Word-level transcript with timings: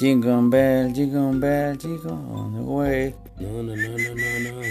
Jingle 0.00 0.48
bell, 0.48 0.90
jingle 0.94 1.38
bell, 1.38 1.76
jingle 1.76 2.12
on 2.32 2.54
the 2.54 2.62
way. 2.62 3.14
No, 3.38 3.62
no, 3.62 3.76
no, 3.76 3.88
no, 3.90 4.14
no, 4.14 4.60
no. 4.62 4.66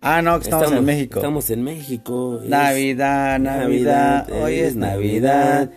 Ah, 0.00 0.20
no, 0.20 0.38
que 0.40 0.44
estamos, 0.44 0.72
en 0.72 0.84
México. 0.84 1.18
Estamos 1.20 1.50
en 1.50 1.62
México. 1.62 2.40
es- 2.42 2.48
Navidad, 2.50 3.38
Navidad, 3.38 4.28
hoy 4.32 4.54
es 4.58 4.74
Navidad. 4.74 5.70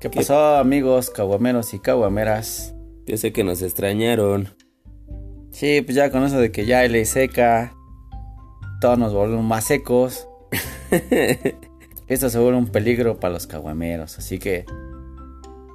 ¿Qué 0.00 0.10
pasó, 0.14 0.56
amigos 0.56 1.10
caguameros 1.10 1.74
y 1.74 1.80
caguameras? 1.80 2.74
Yo 3.06 3.16
sé 3.16 3.32
que 3.32 3.42
nos 3.42 3.60
extrañaron. 3.62 4.54
Sí, 5.50 5.82
pues 5.82 5.96
ya 5.96 6.12
con 6.12 6.22
eso 6.22 6.38
de 6.38 6.52
que 6.52 6.64
ya 6.64 6.82
le 6.86 7.04
seca, 7.06 7.74
todos 8.80 8.98
nos 8.98 9.12
volvemos 9.12 9.44
más 9.44 9.64
secos. 9.64 10.28
Esto 12.10 12.28
se 12.28 12.38
vuelve 12.40 12.58
un 12.58 12.66
peligro 12.66 13.20
para 13.20 13.32
los 13.32 13.46
caguameros, 13.46 14.18
así 14.18 14.40
que 14.40 14.66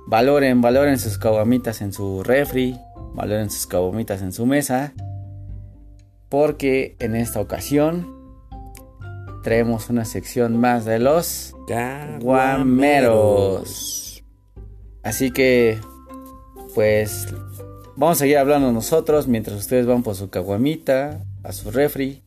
valoren, 0.06 0.60
valoren 0.60 1.00
sus 1.00 1.18
caguamitas 1.18 1.82
en 1.82 1.94
su 1.94 2.24
refri, 2.24 2.78
valoren 3.14 3.50
sus 3.50 3.66
caguamitas 3.66 4.22
en 4.22 4.34
su 4.34 4.46
mesa, 4.46 4.94
porque 6.28 6.98
en 7.00 7.16
esta 7.16 7.40
ocasión 7.40 8.14
traemos 9.44 9.90
una 9.90 10.04
sección 10.04 10.60
más 10.60 10.84
de 10.84 11.00
los 11.00 11.56
Caguameros. 11.70 14.26
Así 15.04 15.32
que, 15.32 15.80
pues, 16.74 17.34
vamos 17.96 18.18
a 18.18 18.20
seguir 18.20 18.40
hablando 18.40 18.74
nosotros 18.74 19.30
mientras 19.30 19.58
ustedes 19.58 19.86
van 19.86 20.04
por 20.04 20.16
su 20.16 20.30
caguamita, 20.30 21.24
a 21.44 21.54
su 21.54 21.72
refri, 21.72 22.24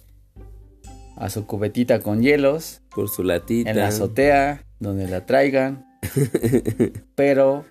a 1.19 1.30
su 1.30 1.47
cubetita 1.47 2.00
con 2.00 2.22
hielos, 2.22 2.83
Por 2.94 3.08
su 3.08 3.24
latita. 3.24 3.70
en 3.70 3.77
la 3.78 3.88
azotea, 3.88 4.64
donde 4.78 5.08
la 5.08 5.27
traigan. 5.27 5.84
pero 7.16 7.64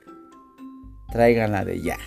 tráiganla 1.12 1.64
de 1.64 1.82
ya. 1.82 1.98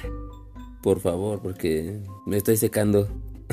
Por 0.83 1.01
favor, 1.01 1.41
porque 1.41 2.01
me 2.27 2.37
estoy 2.37 2.57
secando. 2.57 3.09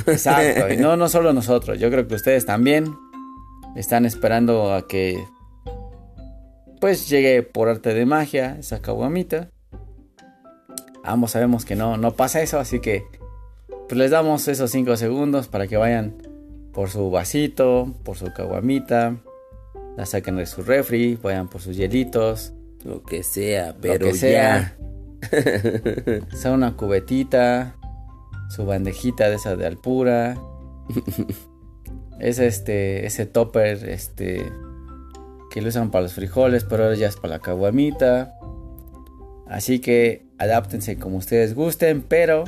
Exacto. 0.06 0.72
Y 0.72 0.78
no, 0.78 0.98
no 0.98 1.08
solo 1.08 1.32
nosotros, 1.34 1.80
yo 1.80 1.90
creo 1.90 2.08
que 2.08 2.16
ustedes 2.16 2.46
también 2.46 2.94
están 3.76 4.06
esperando 4.06 4.74
a 4.74 4.88
que 4.88 5.24
pues 6.82 7.10
llegue 7.10 7.42
por 7.42 7.70
arte 7.70 7.94
de 7.94 8.06
magia 8.06 8.58
esa 8.60 8.82
caguamita. 8.82 9.50
Ambos 11.04 11.32
sabemos 11.32 11.64
que 11.64 11.76
no, 11.76 11.96
no 11.96 12.16
pasa 12.16 12.42
eso, 12.42 12.60
así 12.60 12.82
que 12.82 13.06
pues 13.88 13.98
les 13.98 14.12
damos 14.12 14.48
esos 14.50 14.70
5 14.72 14.98
segundos 14.98 15.48
para 15.48 15.68
que 15.68 15.78
vayan 15.78 16.18
por 16.78 16.92
su 16.92 17.10
vasito, 17.10 17.92
por 18.04 18.18
su 18.18 18.32
caguamita, 18.34 19.16
la 19.98 20.06
saquen 20.06 20.36
de 20.36 20.46
su 20.46 20.62
refri, 20.62 21.16
vayan 21.16 21.50
por 21.50 21.60
sus 21.60 21.76
hielitos, 21.76 22.54
Lo 22.84 23.02
que 23.02 23.24
sea, 23.24 23.76
pero 23.82 24.06
que 24.06 24.14
sea. 24.14 24.78
ya. 25.32 26.28
sea 26.38 26.52
una 26.52 26.78
cubetita, 26.78 27.76
su 28.52 28.64
bandejita 28.68 29.28
de 29.28 29.38
esa 29.38 29.56
de 29.56 29.66
alpura. 29.66 30.38
es 32.20 32.38
este, 32.38 33.08
ese 33.08 33.26
topper, 33.26 33.90
este, 33.90 34.46
que 35.50 35.62
lo 35.64 35.70
usan 35.70 35.90
para 35.90 36.04
los 36.04 36.14
frijoles, 36.14 36.64
pero 36.64 36.84
ahora 36.84 36.96
ya 36.96 37.08
es 37.08 37.16
para 37.16 37.38
la 37.38 37.40
caguamita. 37.40 38.36
Así 39.48 39.80
que 39.80 40.28
adáptense 40.38 41.00
como 41.00 41.18
ustedes 41.18 41.56
gusten, 41.56 42.04
pero 42.04 42.44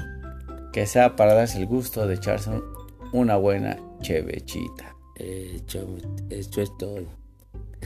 que 0.72 0.86
sea 0.86 1.16
para 1.16 1.34
darse 1.34 1.58
el 1.58 1.66
gusto 1.66 2.06
de 2.06 2.14
echarse 2.14 2.52
un- 2.52 2.64
una 3.12 3.36
buena 3.38 3.78
chevechita. 4.02 4.96
Hecho, 5.16 5.88
hecho 6.30 6.62
es 6.62 6.78
todo. 6.78 7.04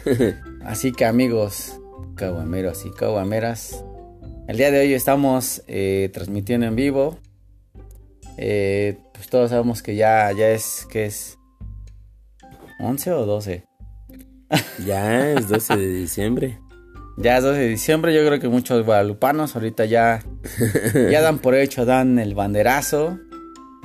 Así 0.63 0.91
que 0.91 1.05
amigos 1.05 1.79
caguameros 2.15 2.85
y 2.85 2.91
caguameras, 2.91 3.83
el 4.47 4.57
día 4.57 4.71
de 4.71 4.81
hoy 4.81 4.93
estamos 4.93 5.63
eh, 5.67 6.09
transmitiendo 6.13 6.65
en 6.65 6.75
vivo. 6.75 7.17
Eh, 8.37 8.97
pues 9.13 9.29
todos 9.29 9.51
sabemos 9.51 9.81
que 9.81 9.95
ya, 9.95 10.31
ya 10.31 10.49
es, 10.49 10.87
que 10.91 11.05
es 11.05 11.37
11 12.79 13.11
o 13.11 13.25
12. 13.25 13.63
Ya 14.85 15.31
es 15.31 15.47
12 15.47 15.77
de 15.77 15.87
diciembre. 15.87 16.59
Ya 17.17 17.37
es 17.37 17.43
12 17.43 17.59
de 17.59 17.67
diciembre, 17.69 18.13
yo 18.13 18.25
creo 18.25 18.39
que 18.39 18.49
muchos 18.49 18.85
guadalupanos 18.85 19.55
ahorita 19.55 19.85
ya, 19.85 20.23
ya 20.93 21.21
dan 21.21 21.39
por 21.39 21.55
hecho, 21.55 21.85
dan 21.85 22.19
el 22.19 22.35
banderazo 22.35 23.19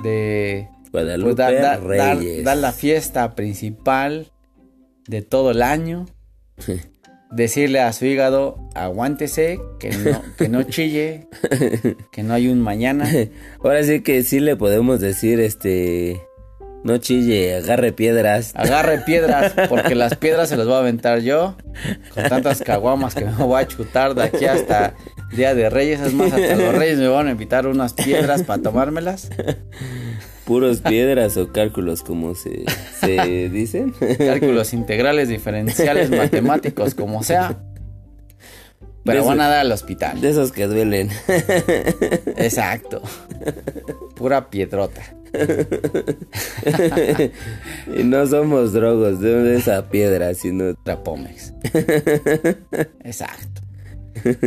de 0.03 0.67
Guadalupe 0.91 1.35
pues, 1.35 1.37
dar- 1.37 1.61
dar- 1.61 1.83
Reyes. 1.83 2.43
dar 2.43 2.57
la 2.57 2.71
fiesta 2.71 3.35
principal 3.35 4.31
de 5.07 5.21
todo 5.21 5.51
el 5.51 5.61
año. 5.61 6.05
Decirle 7.31 7.79
a 7.79 7.93
su 7.93 8.05
hígado, 8.05 8.57
aguántese, 8.73 9.59
que 9.79 9.91
no, 9.91 10.21
que 10.35 10.49
no 10.49 10.63
chille, 10.69 11.27
que 12.11 12.23
no 12.23 12.33
hay 12.33 12.47
un 12.47 12.59
mañana. 12.59 13.07
Ahora 13.63 13.83
sí 13.83 14.01
que 14.01 14.23
sí 14.23 14.39
le 14.39 14.55
podemos 14.55 14.99
decir, 14.99 15.39
este... 15.39 16.21
No 16.81 16.97
chille, 16.97 17.57
agarre 17.57 17.91
piedras. 17.91 18.53
Agarre 18.55 18.99
piedras, 19.01 19.53
porque 19.67 19.95
las 19.95 20.15
piedras 20.15 20.47
se 20.47 20.55
las 20.55 20.65
voy 20.65 20.75
a 20.75 20.79
aventar 20.79 21.19
yo. 21.19 21.55
Con 22.15 22.23
tantas 22.23 22.61
caguamas 22.61 23.13
que 23.15 23.25
me 23.25 23.33
voy 23.33 23.61
a 23.61 23.67
chutar 23.67 24.15
de 24.15 24.23
aquí 24.23 24.45
hasta 24.45 24.95
Día 25.35 25.53
de 25.53 25.69
Reyes. 25.69 25.99
Es 25.99 26.13
más, 26.13 26.31
hasta 26.31 26.55
los 26.55 26.73
Reyes 26.73 26.97
me 26.97 27.09
van 27.09 27.27
a 27.27 27.31
invitar 27.31 27.67
unas 27.67 27.93
piedras 27.93 28.43
para 28.43 28.61
tomármelas. 28.63 29.29
Puros 30.49 30.81
piedras 30.81 31.37
o 31.37 31.51
cálculos, 31.51 32.01
como 32.01 32.33
se, 32.33 32.65
se 32.99 33.49
dicen. 33.53 33.93
Cálculos 34.17 34.73
integrales, 34.73 35.29
diferenciales, 35.29 36.09
matemáticos, 36.17 36.95
como 36.95 37.21
sea. 37.21 37.59
Pero 39.05 39.25
van 39.25 39.41
a 39.41 39.47
dar 39.47 39.59
al 39.59 39.71
hospital. 39.71 40.19
De 40.19 40.29
esos 40.29 40.51
que 40.51 40.65
duelen. 40.65 41.11
Exacto. 42.35 43.03
Pura 44.15 44.49
piedrota. 44.49 45.03
y 47.95 48.03
no 48.03 48.25
somos 48.25 48.73
drogos 48.73 49.19
de 49.19 49.55
esa 49.55 49.87
piedra, 49.87 50.33
sino... 50.33 50.73
Trapomex. 50.73 51.53
Exacto. 53.03 53.61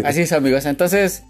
Así 0.04 0.22
es, 0.22 0.32
amigos. 0.32 0.66
Entonces, 0.66 1.22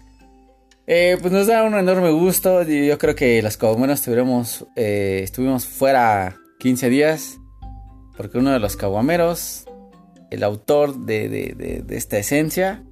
eh, 0.87 1.17
pues 1.21 1.31
nos 1.33 1.47
da 1.47 1.63
un 1.63 1.75
enorme 1.75 2.11
gusto. 2.11 2.63
Yo 2.63 2.97
creo 2.97 3.15
que 3.15 3.41
las 3.41 3.57
caguameros 3.57 3.99
estuvimos, 3.99 4.65
eh, 4.75 5.21
estuvimos 5.23 5.65
fuera 5.65 6.37
15 6.59 6.89
días. 6.89 7.39
Porque 8.17 8.37
uno 8.37 8.51
de 8.51 8.59
los 8.59 8.75
caguameros, 8.75 9.65
el 10.29 10.43
autor 10.43 10.95
de, 11.05 11.29
de- 11.29 11.53
de- 11.57 11.81
de 11.81 11.97
esta 11.97 12.17
esencia, 12.19 12.83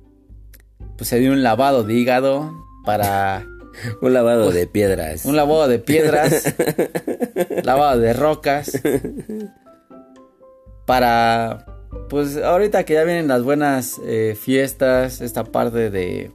pues 0.97 1.09
se 1.09 1.19
dio 1.19 1.31
un 1.31 1.44
lavado 1.44 1.84
de 1.84 1.94
hígado 1.94 2.51
para 2.85 3.46
Un 4.01 4.13
lavado 4.13 4.51
de 4.51 4.66
piedras. 4.68 5.25
un 5.25 5.35
lavado 5.35 5.68
de 5.68 5.80
piedras, 5.80 6.53
lavado 7.63 8.00
de 8.00 8.13
rocas, 8.13 8.72
para, 10.85 11.66
pues 12.09 12.38
ahorita 12.38 12.84
que 12.84 12.96
ya 12.96 13.03
vienen 13.03 13.28
las 13.28 13.44
buenas 13.44 13.96
eh, 14.06 14.35
fiestas, 14.40 15.22
esta 15.22 15.44
parte 15.46 15.90
de, 15.90 16.31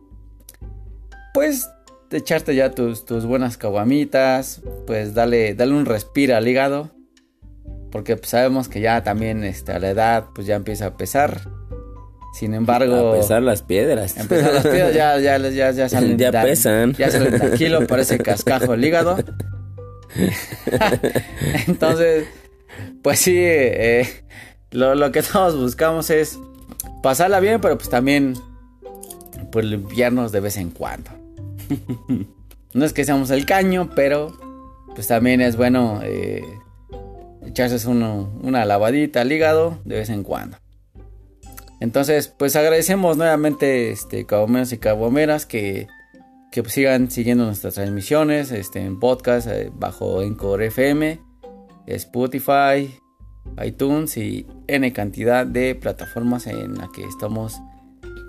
pues, 1.37 1.69
echarte 2.11 2.55
ya 2.55 2.71
tus, 2.71 3.05
tus 3.05 3.27
buenas 3.27 3.59
caguamitas, 3.59 4.63
pues 4.87 5.13
dale, 5.13 5.55
dale 5.55 5.73
un 5.75 5.85
respiro 5.85 6.35
al 6.35 6.49
hígado, 6.49 6.91
porque 7.93 8.17
pues, 8.17 8.31
sabemos 8.31 8.69
que 8.69 8.81
ya 8.81 9.03
también 9.03 9.45
este, 9.45 9.73
a 9.73 9.79
la 9.79 9.91
edad, 9.91 10.25
pues 10.35 10.47
ya 10.47 10.57
empieza 10.57 10.87
a 10.87 10.97
pesar. 10.97 11.43
Sin 12.33 12.55
embargo, 12.55 13.13
A 13.13 13.17
pesar 13.17 13.43
las 13.43 13.63
piedras. 13.63 14.17
Empezar 14.17 14.53
las 14.55 14.67
piedras 14.67 14.95
ya, 14.95 15.19
ya, 15.19 15.39
ya, 15.39 15.71
ya 15.73 15.89
salen. 15.89 16.19
Ya 16.19 16.31
da- 16.31 16.43
pesan. 16.43 16.93
Ya 16.95 17.11
salen 17.11 17.35
tranquilo, 17.39 17.87
parece 17.87 18.19
cascajo 18.19 18.75
el 18.75 18.85
hígado. 18.85 19.17
Entonces, 21.67 22.27
pues 23.03 23.19
sí, 23.21 23.37
eh, 23.39 24.07
lo, 24.71 24.95
lo 24.95 25.13
que 25.13 25.23
todos 25.23 25.59
buscamos 25.59 26.11
es 26.11 26.39
pasarla 27.03 27.41
bien, 27.41 27.61
pero 27.61 27.77
pues 27.77 27.89
también 27.91 28.35
pues 29.51 29.65
limpiarnos 29.65 30.33
de 30.33 30.41
vez 30.41 30.57
en 30.59 30.71
cuando. 30.71 31.11
No 32.75 32.85
es 32.85 32.93
que 32.93 33.07
seamos 33.07 33.31
el 33.31 33.47
caño, 33.47 33.89
pero 33.95 34.37
pues 34.95 35.07
también 35.07 35.41
es 35.41 35.57
bueno 35.57 36.01
eh, 36.03 36.45
echarse 37.47 37.89
una 37.89 38.67
lavadita 38.67 39.23
al 39.23 39.33
hígado 39.33 39.79
de 39.87 39.97
vez 39.97 40.11
en 40.11 40.25
cuando. 40.25 40.59
Entonces, 41.81 42.29
pues 42.29 42.57
agradecemos 42.57 43.17
nuevamente, 43.17 43.91
este, 43.91 44.27
cabomeros 44.27 44.73
y 44.73 44.79
cabomeras 44.79 45.47
que, 45.47 45.87
que 46.51 46.65
sigan 46.69 47.11
siguiendo 47.11 47.45
nuestras 47.45 47.75
transmisiones, 47.75 48.51
este, 48.51 48.81
en 48.81 48.99
podcast, 48.99 49.47
eh, 49.49 49.71
bajo 49.75 50.23
Encore 50.23 50.67
FM, 50.67 51.21
Spotify, 51.87 52.95
iTunes 53.65 54.17
y 54.17 54.47
N 54.67 54.93
cantidad 54.93 55.47
de 55.47 55.75
plataformas 55.75 56.47
en 56.47 56.77
las 56.77 56.89
que 56.91 57.05
estamos, 57.05 57.61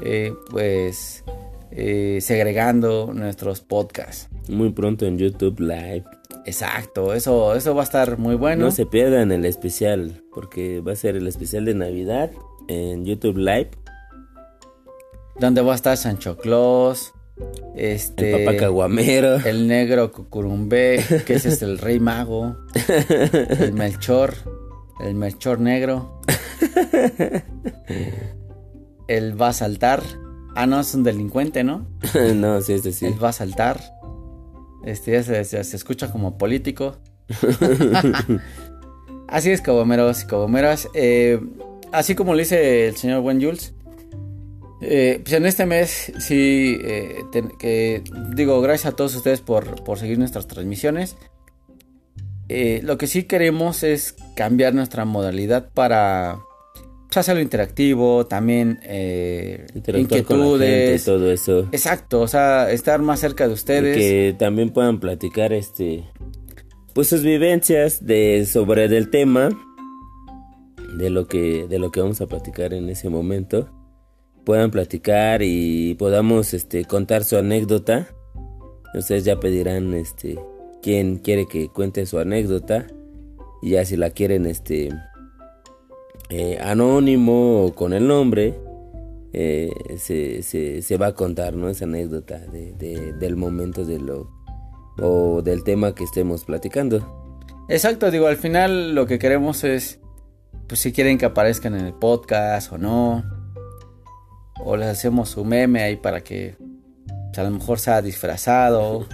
eh, 0.03 0.33
pues, 0.51 1.23
eh, 1.71 2.19
segregando 2.21 3.11
nuestros 3.13 3.61
podcasts. 3.61 4.29
Muy 4.47 4.71
pronto 4.71 5.05
en 5.05 5.17
YouTube 5.17 5.59
Live. 5.59 6.05
Exacto, 6.45 7.13
eso, 7.13 7.55
eso 7.55 7.75
va 7.75 7.81
a 7.81 7.83
estar 7.83 8.17
muy 8.17 8.35
bueno. 8.35 8.65
No 8.65 8.71
se 8.71 8.85
pierdan 8.85 9.31
el 9.31 9.45
especial, 9.45 10.23
porque 10.33 10.79
va 10.79 10.93
a 10.93 10.95
ser 10.95 11.15
el 11.15 11.27
especial 11.27 11.65
de 11.65 11.73
Navidad 11.73 12.31
en 12.67 13.05
YouTube 13.05 13.37
Live. 13.37 13.71
donde 15.39 15.61
va 15.61 15.73
a 15.73 15.75
estar 15.75 15.97
Sancho 15.97 16.37
Claus, 16.37 17.13
este, 17.75 18.33
el 18.33 18.45
papá 18.45 18.57
caguamero, 18.57 19.35
el 19.35 19.67
negro 19.67 20.11
cucurumbé, 20.11 21.03
que 21.25 21.35
es 21.35 21.45
este, 21.45 21.65
el 21.65 21.77
rey 21.77 21.99
mago, 21.99 22.57
el 23.59 23.73
Melchor, 23.73 24.33
el 24.99 25.15
Melchor 25.15 25.59
negro, 25.59 26.21
el 29.07 29.41
va 29.41 29.49
a 29.49 29.53
saltar. 29.53 30.01
Ah, 30.59 30.65
no, 30.65 30.79
es 30.79 30.91
un 30.95 31.03
delincuente, 31.03 31.63
¿no? 31.63 31.85
no, 32.35 32.61
sí, 32.61 32.73
este 32.73 32.91
sí. 32.91 33.05
Él 33.05 33.23
va 33.23 33.29
a 33.29 33.33
saltar. 33.33 33.79
Este 34.83 35.11
ya 35.11 35.21
se, 35.21 35.43
se, 35.43 35.75
escucha 35.75 36.11
como 36.11 36.39
político. 36.39 36.97
así 39.27 39.51
es, 39.51 39.61
cabomeros 39.61 40.23
y 40.23 40.25
cabomeras. 40.25 40.89
Eh, 40.95 41.39
así 41.91 42.15
como 42.15 42.33
lo 42.33 42.39
dice 42.39 42.87
el 42.87 42.95
señor 42.95 43.21
Buen 43.21 43.39
Jules. 43.39 43.75
Eh, 44.81 45.19
pues 45.21 45.33
en 45.33 45.45
este 45.45 45.67
mes, 45.67 46.11
sí, 46.17 46.75
eh, 46.81 47.21
que, 47.59 48.03
digo, 48.33 48.59
gracias 48.59 48.91
a 48.93 48.95
todos 48.95 49.13
ustedes 49.13 49.41
por, 49.41 49.83
por 49.83 49.99
seguir 49.99 50.17
nuestras 50.17 50.47
transmisiones. 50.47 51.17
lo 52.49 52.97
que 52.97 53.05
sí 53.05 53.25
queremos 53.25 53.83
es 53.83 54.15
cambiar 54.35 54.73
nuestra 54.73 55.05
modalidad 55.05 55.69
para 55.71 56.39
pues, 57.07 57.17
hacerlo 57.17 57.41
interactivo, 57.41 58.25
también 58.25 58.79
eh, 58.83 59.65
inquietudes, 59.73 61.05
todo 61.05 61.31
eso. 61.31 61.67
Exacto, 61.71 62.21
o 62.21 62.27
sea, 62.27 62.71
estar 62.71 63.01
más 63.01 63.19
cerca 63.19 63.47
de 63.47 63.53
ustedes. 63.53 63.97
que 63.97 64.35
también 64.37 64.71
puedan 64.71 64.99
platicar 64.99 65.53
este 65.53 66.03
pues 66.93 67.09
sus 67.09 67.21
vivencias 67.21 68.05
de 68.05 68.45
sobre 68.45 68.85
el 68.85 69.09
tema 69.11 69.49
de 70.97 71.11
lo 71.11 71.27
que 71.27 71.67
de 71.67 71.77
lo 71.77 71.91
que 71.91 72.01
vamos 72.01 72.21
a 72.21 72.27
platicar 72.27 72.73
en 72.73 72.89
ese 72.89 73.09
momento. 73.09 73.69
Puedan 74.43 74.71
platicar 74.71 75.41
y 75.43 75.93
podamos 75.95 76.53
este 76.53 76.85
contar 76.85 77.23
su 77.23 77.37
anécdota. 77.37 78.07
Ustedes 78.95 79.25
ya 79.25 79.39
pedirán 79.39 79.93
este 79.93 80.39
quién 80.81 81.17
quiere 81.17 81.45
que 81.47 81.69
cuente 81.69 82.05
su 82.05 82.17
anécdota 82.17 82.87
y 83.61 83.71
ya 83.71 83.85
si 83.85 83.95
la 83.95 84.09
quieren 84.09 84.45
este 84.45 84.89
eh, 86.29 86.59
anónimo 86.61 87.65
o 87.65 87.73
con 87.73 87.93
el 87.93 88.07
nombre, 88.07 88.53
eh, 89.33 89.71
se, 89.97 90.41
se, 90.41 90.97
va 90.97 91.07
a 91.07 91.13
contar 91.13 91.53
¿no? 91.53 91.69
esa 91.69 91.85
anécdota 91.85 92.39
de, 92.39 93.13
del 93.13 93.35
momento 93.35 93.85
de 93.85 93.99
lo, 93.99 94.29
o 94.99 95.41
del 95.41 95.63
tema 95.63 95.95
que 95.95 96.03
estemos 96.03 96.43
platicando. 96.43 97.35
Exacto, 97.69 98.11
digo, 98.11 98.27
al 98.27 98.37
final 98.37 98.95
lo 98.95 99.05
que 99.05 99.19
queremos 99.19 99.63
es, 99.63 99.99
pues 100.67 100.79
si 100.79 100.91
quieren 100.91 101.17
que 101.17 101.25
aparezcan 101.25 101.75
en 101.75 101.85
el 101.85 101.93
podcast 101.93 102.71
o 102.73 102.77
no, 102.77 103.23
o 104.63 104.75
les 104.75 104.87
hacemos 104.89 105.29
su 105.29 105.45
meme 105.45 105.81
ahí 105.81 105.95
para 105.95 106.21
que 106.21 106.55
pues, 106.57 107.39
a 107.39 107.43
lo 107.43 107.51
mejor 107.51 107.79
sea 107.79 108.01
disfrazado. 108.01 109.05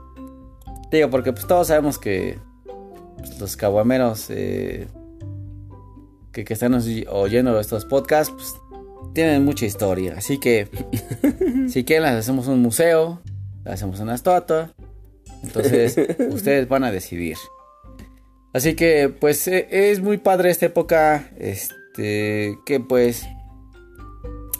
digo, 0.90 1.10
porque 1.10 1.32
pues 1.32 1.46
todos 1.46 1.66
sabemos 1.66 1.98
que 1.98 2.38
pues, 3.18 3.38
los 3.38 3.56
caguameros... 3.56 4.30
Eh, 4.30 4.88
que, 6.32 6.44
están 6.48 6.74
oyendo 7.08 7.60
estos 7.60 7.84
podcasts, 7.84 8.32
pues, 8.34 8.54
tienen 9.14 9.44
mucha 9.44 9.66
historia. 9.66 10.14
Así 10.16 10.38
que, 10.38 10.68
si 11.68 11.84
quieren, 11.84 12.04
las 12.04 12.16
hacemos 12.16 12.46
un 12.48 12.60
museo, 12.60 13.20
las 13.64 13.74
hacemos 13.74 14.00
una 14.00 14.14
estatua. 14.14 14.72
Entonces, 15.42 15.96
ustedes 16.30 16.68
van 16.68 16.84
a 16.84 16.92
decidir. 16.92 17.36
Así 18.52 18.74
que, 18.74 19.08
pues, 19.08 19.46
e, 19.48 19.90
es 19.90 20.00
muy 20.00 20.18
padre 20.18 20.50
esta 20.50 20.66
época. 20.66 21.30
Este, 21.38 22.58
que 22.64 22.80
pues. 22.80 23.26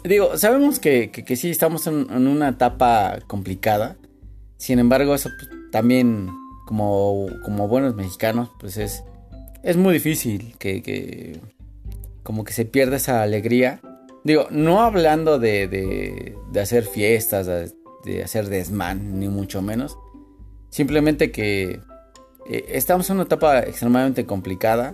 Digo, 0.03 0.37
sabemos 0.37 0.79
que, 0.79 1.11
que, 1.11 1.35
sí 1.37 1.49
estamos 1.49 1.87
en, 1.87 2.11
una 2.11 2.49
etapa 2.49 3.19
complicada. 3.27 3.95
Sin 4.57 4.79
embargo, 4.79 5.15
eso 5.15 5.29
pues, 5.37 5.49
también, 5.71 6.29
como, 6.65 7.27
como 7.43 7.69
buenos 7.69 7.95
mexicanos, 7.95 8.49
pues 8.59 8.77
es, 8.77 9.03
es 9.63 9.77
muy 9.77 9.93
difícil 9.93 10.55
que, 10.59 11.39
como 12.23 12.43
que 12.43 12.53
se 12.53 12.65
pierde 12.65 12.95
esa 12.95 13.21
alegría. 13.21 13.81
Digo, 14.23 14.47
no 14.49 14.81
hablando 14.81 15.37
de, 15.37 15.67
de, 15.67 16.61
hacer 16.61 16.85
fiestas, 16.85 17.45
de, 18.05 18.23
hacer 18.23 18.47
desmán, 18.47 19.19
ni 19.19 19.27
mucho 19.27 19.61
menos. 19.61 19.97
Simplemente 20.69 21.31
que 21.31 21.81
eh, 22.49 22.65
estamos 22.69 23.09
en 23.09 23.17
una 23.17 23.25
etapa 23.25 23.59
extremadamente 23.59 24.25
complicada. 24.25 24.93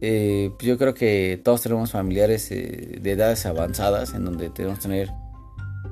Eh, 0.00 0.50
pues 0.58 0.66
yo 0.66 0.76
creo 0.76 0.92
que 0.92 1.40
todos 1.42 1.62
tenemos 1.62 1.92
familiares 1.92 2.50
eh, 2.50 2.98
de 3.00 3.12
edades 3.12 3.46
avanzadas 3.46 4.12
en 4.12 4.24
donde 4.24 4.50
tenemos 4.50 4.78
que 4.78 4.82
tener 4.82 5.10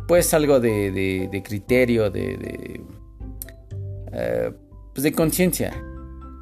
pues 0.09 0.35
algo 0.35 0.61
de, 0.61 0.91
de 1.31 1.43
criterio, 1.43 2.11
de, 2.11 2.83
pues 4.93 5.05
de 5.05 5.13
conciencia. 5.13 5.73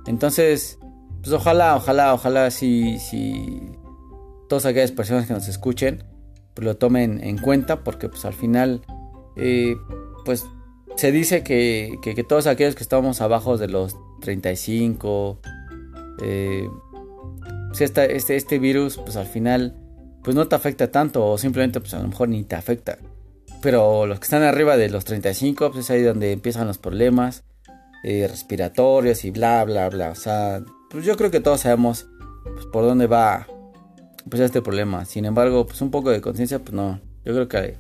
Entonces, 0.07 0.79
pues 1.23 1.33
ojalá, 1.33 1.77
ojalá, 1.77 2.15
ojalá 2.15 2.51
si, 2.51 2.99
si, 2.99 3.61
todas 4.51 4.67
aquellas 4.67 4.91
personas 4.91 5.29
que 5.29 5.33
nos 5.33 5.47
escuchen, 5.47 6.03
pues 6.55 6.65
lo 6.65 6.77
tomen 6.77 7.23
en 7.23 7.39
cuenta 7.39 7.85
porque 7.85 8.09
pues 8.09 8.25
al 8.25 8.35
final, 8.35 8.83
eh, 9.37 9.77
pues 10.25 10.45
se 10.97 11.13
dice 11.13 11.45
que, 11.45 11.97
todos 12.29 12.49
aquellos 12.49 12.75
que 12.75 12.83
estamos 12.83 13.21
abajo 13.21 13.59
de 13.59 13.69
los 13.69 13.97
35, 14.23 15.39
eh, 16.25 16.69
si 17.73 17.85
este, 17.85 18.17
este 18.17 18.59
virus 18.59 18.99
pues 18.99 19.15
al 19.15 19.27
final 19.27 19.77
pues 20.25 20.35
no 20.35 20.49
te 20.49 20.57
afecta 20.57 20.91
tanto 20.91 21.25
o 21.25 21.39
simplemente 21.39 21.79
pues 21.79 21.95
a 21.95 22.01
lo 22.01 22.09
mejor 22.09 22.29
ni 22.29 22.43
te 22.43 22.57
afecta. 22.57 22.99
Pero 23.63 24.07
los 24.07 24.19
que 24.19 24.25
están 24.25 24.43
arriba 24.43 24.77
de 24.77 24.91
los 24.91 25.05
35 25.05 25.71
pues 25.71 25.85
es 25.85 25.91
ahí 25.93 26.03
donde 26.03 26.33
empiezan 26.33 26.67
los 26.67 26.79
problemas 26.79 27.45
eh, 28.03 28.27
respiratorios 28.29 29.25
y 29.25 29.31
bla 29.31 29.65
bla 29.65 29.89
bla. 29.89 30.11
O 30.11 30.17
sea, 30.17 30.61
pues 30.91 31.05
yo 31.05 31.17
creo 31.17 31.31
que 31.31 31.39
todos 31.39 31.61
sabemos 31.61 32.09
pues, 32.43 32.67
por 32.67 32.83
dónde 32.83 33.07
va 33.07 33.47
pues 34.29 34.41
este 34.43 34.63
problema. 34.63 35.05
Sin 35.05 35.25
embargo, 35.25 35.67
pues 35.67 35.81
un 35.81 35.91
poco 35.91 36.11
de 36.11 36.21
conciencia, 36.21 36.59
pues 36.59 36.73
no. 36.73 37.01
Yo 37.25 37.35
creo 37.35 37.49
que 37.49 37.77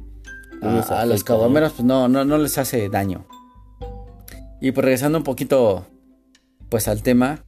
a, 0.62 1.06
los 1.06 1.24
caguameros, 1.24 1.72
pues 1.72 1.84
no, 1.84 2.08
no, 2.08 2.24
no 2.24 2.38
les 2.38 2.58
hace 2.58 2.88
daño. 2.88 3.26
Y 4.60 4.72
pues 4.72 4.84
regresando 4.84 5.18
un 5.18 5.24
poquito, 5.24 5.86
pues 6.68 6.86
al 6.88 7.02
tema, 7.02 7.44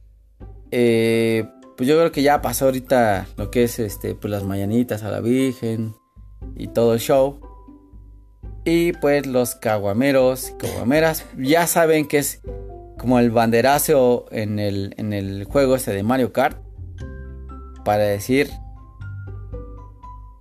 eh, 0.71 1.45
pues 1.77 1.87
yo 1.87 1.97
creo 1.97 2.11
que 2.11 2.23
ya 2.23 2.41
pasó 2.41 2.65
ahorita 2.65 3.27
lo 3.37 3.51
que 3.51 3.63
es 3.63 3.79
este, 3.79 4.15
pues 4.15 4.31
las 4.31 4.43
mañanitas 4.43 5.03
a 5.03 5.11
la 5.11 5.19
Virgen 5.19 5.93
y 6.55 6.67
todo 6.67 6.93
el 6.93 6.99
show. 6.99 7.39
Y 8.65 8.93
pues 8.93 9.27
los 9.27 9.55
caguameros 9.55 10.49
y 10.49 10.53
caguameras 10.53 11.25
ya 11.37 11.67
saben 11.67 12.07
que 12.07 12.17
es 12.17 12.41
como 12.97 13.19
el 13.19 13.29
banderazo 13.29 14.25
en 14.31 14.57
el, 14.57 14.95
en 14.97 15.13
el 15.13 15.43
juego 15.43 15.75
este 15.75 15.91
de 15.91 16.03
Mario 16.03 16.33
Kart. 16.33 16.57
Para 17.83 18.03
decir 18.03 18.49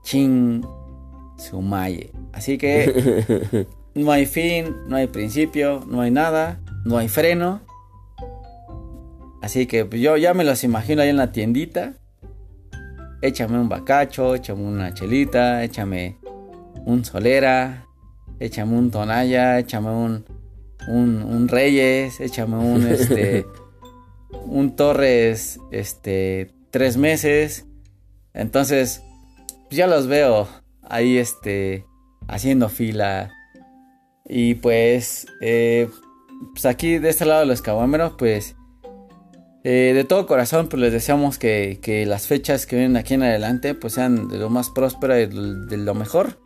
Chin 0.02 0.64
Sumaye. 1.36 2.12
Así 2.32 2.58
que 2.58 3.66
no 3.94 4.12
hay 4.12 4.26
fin, 4.26 4.76
no 4.88 4.96
hay 4.96 5.06
principio, 5.06 5.84
no 5.86 6.00
hay 6.00 6.10
nada, 6.10 6.60
no 6.84 6.98
hay 6.98 7.08
freno. 7.08 7.60
Así 9.42 9.66
que 9.66 9.84
pues, 9.84 10.00
yo 10.00 10.16
ya 10.16 10.34
me 10.34 10.44
los 10.44 10.64
imagino 10.64 11.02
ahí 11.02 11.08
en 11.08 11.16
la 11.16 11.32
tiendita. 11.32 11.94
Échame 13.20 13.58
un 13.58 13.68
bacacho, 13.68 14.34
échame 14.34 14.62
una 14.62 14.94
chelita, 14.94 15.62
échame 15.62 16.18
un 16.86 17.04
solera, 17.04 17.86
échame 18.40 18.76
un 18.76 18.90
tonalla, 18.90 19.58
échame 19.58 19.90
un, 19.90 20.24
un, 20.88 21.22
un 21.22 21.48
reyes, 21.48 22.20
échame 22.20 22.56
un 22.56 22.86
este 22.88 23.46
un 24.46 24.74
torres 24.74 25.60
este 25.70 26.52
tres 26.70 26.96
meses. 26.96 27.66
Entonces 28.34 29.02
ya 29.76 29.86
los 29.86 30.06
veo 30.06 30.48
ahí 30.82 31.18
este 31.18 31.86
haciendo 32.28 32.68
fila. 32.68 33.32
Y 34.24 34.54
pues, 34.54 35.26
eh, 35.40 35.88
pues 36.52 36.66
aquí 36.66 36.98
de 36.98 37.08
este 37.08 37.24
lado 37.24 37.40
de 37.40 37.46
los 37.46 37.62
caguameros, 37.62 38.14
pues 38.18 38.56
eh, 39.64 39.92
de 39.94 40.04
todo 40.04 40.26
corazón, 40.26 40.68
pues 40.68 40.80
les 40.80 40.92
deseamos 40.92 41.38
que, 41.38 42.04
las 42.06 42.26
fechas 42.26 42.66
que 42.66 42.76
vienen 42.76 42.96
aquí 42.96 43.14
en 43.14 43.22
adelante, 43.22 43.74
pues 43.74 43.94
sean 43.94 44.28
de 44.28 44.38
lo 44.38 44.50
más 44.50 44.70
próspero 44.70 45.18
y 45.18 45.26
de 45.26 45.76
lo 45.76 45.94
mejor. 45.94 46.40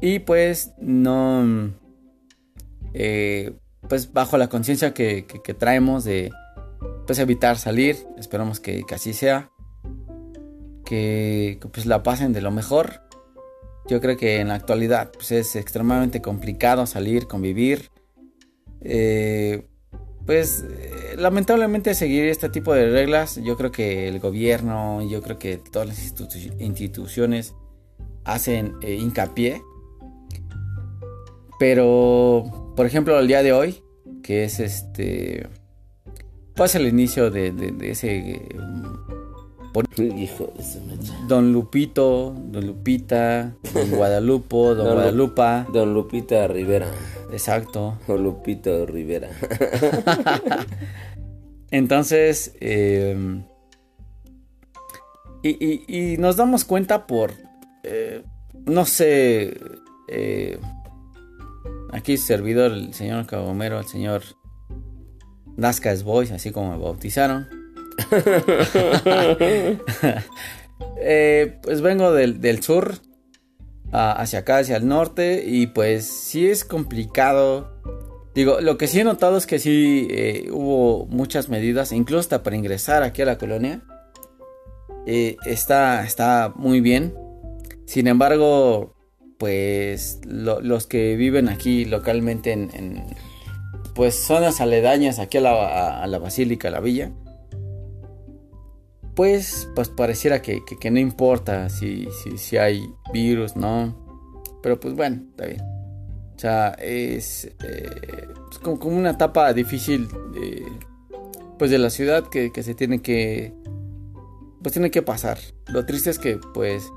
Y 0.00 0.20
pues 0.20 0.72
no, 0.78 1.70
eh, 2.94 3.52
pues 3.88 4.12
bajo 4.12 4.38
la 4.38 4.48
conciencia 4.48 4.94
que, 4.94 5.24
traemos 5.58 6.04
de, 6.04 6.30
pues 7.06 7.18
evitar 7.18 7.56
salir, 7.58 7.96
esperamos 8.18 8.58
que, 8.58 8.82
que 8.84 8.94
así 8.94 9.12
sea 9.12 9.52
que, 10.92 11.58
pues 11.72 11.86
la 11.86 12.02
pasen 12.02 12.34
de 12.34 12.42
lo 12.42 12.50
mejor. 12.50 13.00
Yo 13.88 13.98
creo 14.02 14.18
que 14.18 14.40
en 14.40 14.48
la 14.48 14.56
actualidad 14.56 15.10
pues 15.10 15.32
es 15.32 15.56
extremadamente 15.56 16.20
complicado 16.20 16.84
salir, 16.84 17.26
convivir. 17.26 17.90
Eh, 18.82 19.66
pues 20.26 20.62
eh, 20.68 21.14
lamentablemente 21.16 21.94
seguir 21.94 22.26
este 22.26 22.50
tipo 22.50 22.74
de 22.74 22.90
reglas, 22.90 23.40
yo 23.42 23.56
creo 23.56 23.72
que 23.72 24.06
el 24.06 24.20
gobierno, 24.20 25.00
yo 25.08 25.22
creo 25.22 25.38
que 25.38 25.56
todas 25.56 25.88
las 25.88 25.98
instituciones 26.60 27.54
hacen 28.24 28.74
eh, 28.82 28.92
hincapié. 28.92 29.62
Pero, 31.58 32.74
por 32.76 32.84
ejemplo, 32.84 33.18
el 33.18 33.28
día 33.28 33.42
de 33.42 33.54
hoy, 33.54 33.82
que 34.22 34.44
es 34.44 34.60
este, 34.60 35.48
pues 36.54 36.74
el 36.74 36.86
inicio 36.86 37.30
de, 37.30 37.74
ese... 37.80 38.46
Hijo 39.98 40.52
de 40.56 40.64
Don 41.28 41.52
Lupito, 41.52 42.34
Don 42.36 42.66
Lupita, 42.66 43.54
Don 43.72 43.90
Guadalupe, 43.96 44.56
Don, 44.56 44.94
Guadalupa. 44.94 45.66
Don 45.72 45.94
Lupita 45.94 46.46
Rivera. 46.46 46.88
Exacto. 47.32 47.98
O 48.06 48.16
Lupito 48.16 48.86
Rivera. 48.86 49.30
Entonces, 51.70 52.54
eh, 52.60 53.42
y, 55.42 56.16
nos 56.18 56.36
damos 56.36 56.64
cuenta 56.64 57.06
por, 57.06 57.32
eh, 57.82 58.22
no 58.66 58.84
sé, 58.84 59.58
eh, 60.08 60.58
aquí 61.92 62.18
servidor, 62.18 62.72
el 62.72 62.92
señor 62.92 63.26
Cabomero, 63.26 63.78
el 63.78 63.86
señor 63.86 64.22
Nazca 65.56 65.94
Boys, 66.04 66.30
así 66.30 66.52
como 66.52 66.72
me 66.72 66.78
bautizaron. 66.82 67.61
pues 71.62 71.80
vengo 71.80 72.12
del, 72.12 72.62
sur 72.62 72.96
hacia 73.92 74.40
acá, 74.40 74.58
hacia 74.58 74.76
el 74.76 74.86
norte, 74.86 75.42
y 75.46 75.68
pues 75.68 76.06
sí 76.06 76.48
es 76.48 76.64
complicado 76.64 77.72
Digo, 78.34 78.62
lo 78.62 78.78
que 78.78 78.86
sí 78.86 79.00
he 79.00 79.04
notado 79.04 79.36
es 79.36 79.46
que 79.46 79.58
sí 79.58 80.08
eh, 80.10 80.48
hubo 80.50 81.06
muchas 81.06 81.50
medidas, 81.50 81.92
incluso 81.92 82.20
hasta 82.20 82.42
para 82.42 82.56
ingresar 82.56 83.02
aquí 83.02 83.20
a 83.20 83.26
la 83.26 83.36
colonia. 83.36 83.82
Eh, 85.06 85.36
está, 85.44 86.02
está 86.04 86.52
muy 86.56 86.80
bien. 86.80 87.14
Sin 87.84 88.06
embargo, 88.06 88.94
pues 89.38 90.20
los 90.24 90.86
que 90.86 91.16
viven 91.16 91.50
aquí 91.50 91.84
localmente 91.84 92.52
en, 92.52 93.04
pues 93.94 94.14
zonas 94.14 94.62
aledañas 94.62 95.18
aquí 95.18 95.36
a 95.36 95.42
la, 95.42 96.02
a, 96.02 96.06
la 96.06 96.18
basílica, 96.18 96.68
a 96.68 96.70
la 96.70 96.80
villa, 96.80 97.12
pues, 99.14 99.68
pues 99.74 99.88
pareciera 99.88 100.42
que, 100.42 100.62
no 100.90 100.98
importa 100.98 101.68
si, 101.68 102.08
si, 102.22 102.38
si 102.38 102.56
hay 102.56 102.92
virus, 103.12 103.56
¿no? 103.56 103.94
Pero 104.62 104.78
pues 104.80 104.94
bueno, 104.94 105.22
está 105.30 105.46
bien. 105.46 105.62
O 106.34 106.38
sea, 106.38 106.70
es, 106.70 107.44
eh, 107.44 108.28
pues, 108.46 108.58
como, 108.58 108.96
una 108.96 109.10
etapa 109.10 109.52
difícil 109.52 110.08
pues 111.58 111.70
de 111.70 111.78
la 111.78 111.90
ciudad 111.90 112.28
que, 112.28 112.50
se 112.62 112.74
tiene 112.74 113.02
que 113.02 113.54
pues 114.62 114.72
tiene 114.72 114.90
que 114.90 115.02
pasar. 115.02 115.38
Lo 115.68 115.84
triste 115.84 116.10
es 116.10 116.18
que 116.18 116.38
pues, 116.54 116.90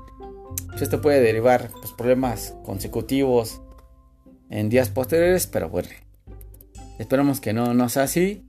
pues 0.68 0.82
esto 0.82 1.00
puede 1.00 1.20
derivar 1.20 1.70
pues, 1.80 1.92
problemas 1.92 2.56
consecutivos 2.64 3.60
en 4.48 4.68
días 4.68 4.88
posteriores, 4.88 5.46
pero 5.46 5.68
bueno, 5.68 5.88
esperamos 6.98 7.40
que 7.40 7.52
no, 7.52 7.74
no 7.74 7.88
sea 7.88 8.04
así. 8.04 8.44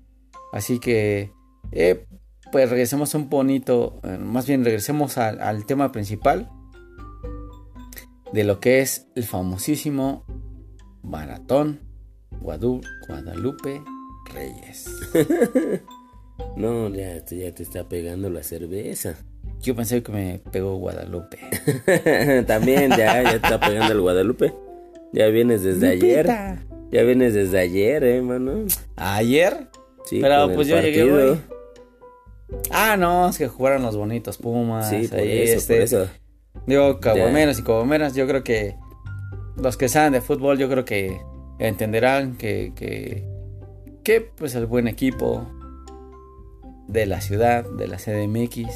Así 0.53 0.79
que 0.79 1.31
eh, 1.71 2.05
pues 2.51 2.69
regresemos 2.69 3.13
un 3.15 3.29
bonito, 3.29 3.99
eh, 4.03 4.17
más 4.17 4.47
bien 4.47 4.63
regresemos 4.63 5.17
al 5.17 5.65
tema 5.65 5.91
principal 5.91 6.49
de 8.33 8.43
lo 8.43 8.59
que 8.59 8.81
es 8.81 9.07
el 9.15 9.23
famosísimo 9.23 10.25
Maratón 11.03 11.79
Guadalupe 12.41 13.81
Reyes. 14.33 14.89
no, 16.57 16.89
ya, 16.89 17.23
ya 17.25 17.53
te 17.53 17.63
está 17.63 17.87
pegando 17.87 18.29
la 18.29 18.43
cerveza. 18.43 19.15
Yo 19.61 19.75
pensé 19.75 20.03
que 20.03 20.11
me 20.11 20.41
pegó 20.51 20.75
Guadalupe. 20.75 21.39
También 22.47 22.91
ya, 22.91 23.23
ya 23.23 23.31
está 23.31 23.59
pegando 23.59 23.93
el 23.93 24.01
Guadalupe. 24.01 24.53
Ya 25.13 25.27
vienes 25.27 25.63
desde 25.63 25.89
ayer. 25.89 26.27
Ya 26.91 27.03
vienes 27.03 27.33
desde 27.33 27.59
ayer, 27.59 28.03
eh, 28.03 28.21
mano. 28.21 28.65
¿Ayer? 28.95 29.69
Sí, 30.05 30.19
pero 30.21 30.53
pues 30.53 30.67
yo 30.67 30.79
llegué 30.79 31.11
hoy. 31.11 31.39
Ah, 32.71 32.95
no, 32.97 33.29
es 33.29 33.37
que 33.37 33.47
jugaron 33.47 33.83
los 33.83 33.97
bonitos 33.97 34.37
Pumas. 34.37 34.89
Sí, 34.89 35.07
por 35.07 35.19
eso, 35.19 35.57
este, 35.57 35.73
por 35.73 35.83
eso. 35.83 36.07
Digo, 36.65 36.99
cabomeras 36.99 37.59
y 37.59 37.63
cabomeras, 37.63 38.15
yo 38.15 38.27
creo 38.27 38.43
que 38.43 38.75
los 39.57 39.77
que 39.77 39.89
saben 39.89 40.13
de 40.13 40.21
fútbol 40.21 40.57
yo 40.57 40.69
creo 40.69 40.85
que 40.85 41.21
entenderán 41.59 42.37
que, 42.37 42.73
que, 44.03 44.21
pues 44.35 44.55
el 44.55 44.65
buen 44.65 44.87
equipo 44.87 45.47
de 46.87 47.05
la 47.05 47.21
ciudad, 47.21 47.65
de 47.77 47.87
la 47.87 47.97
CDMX, 47.97 48.67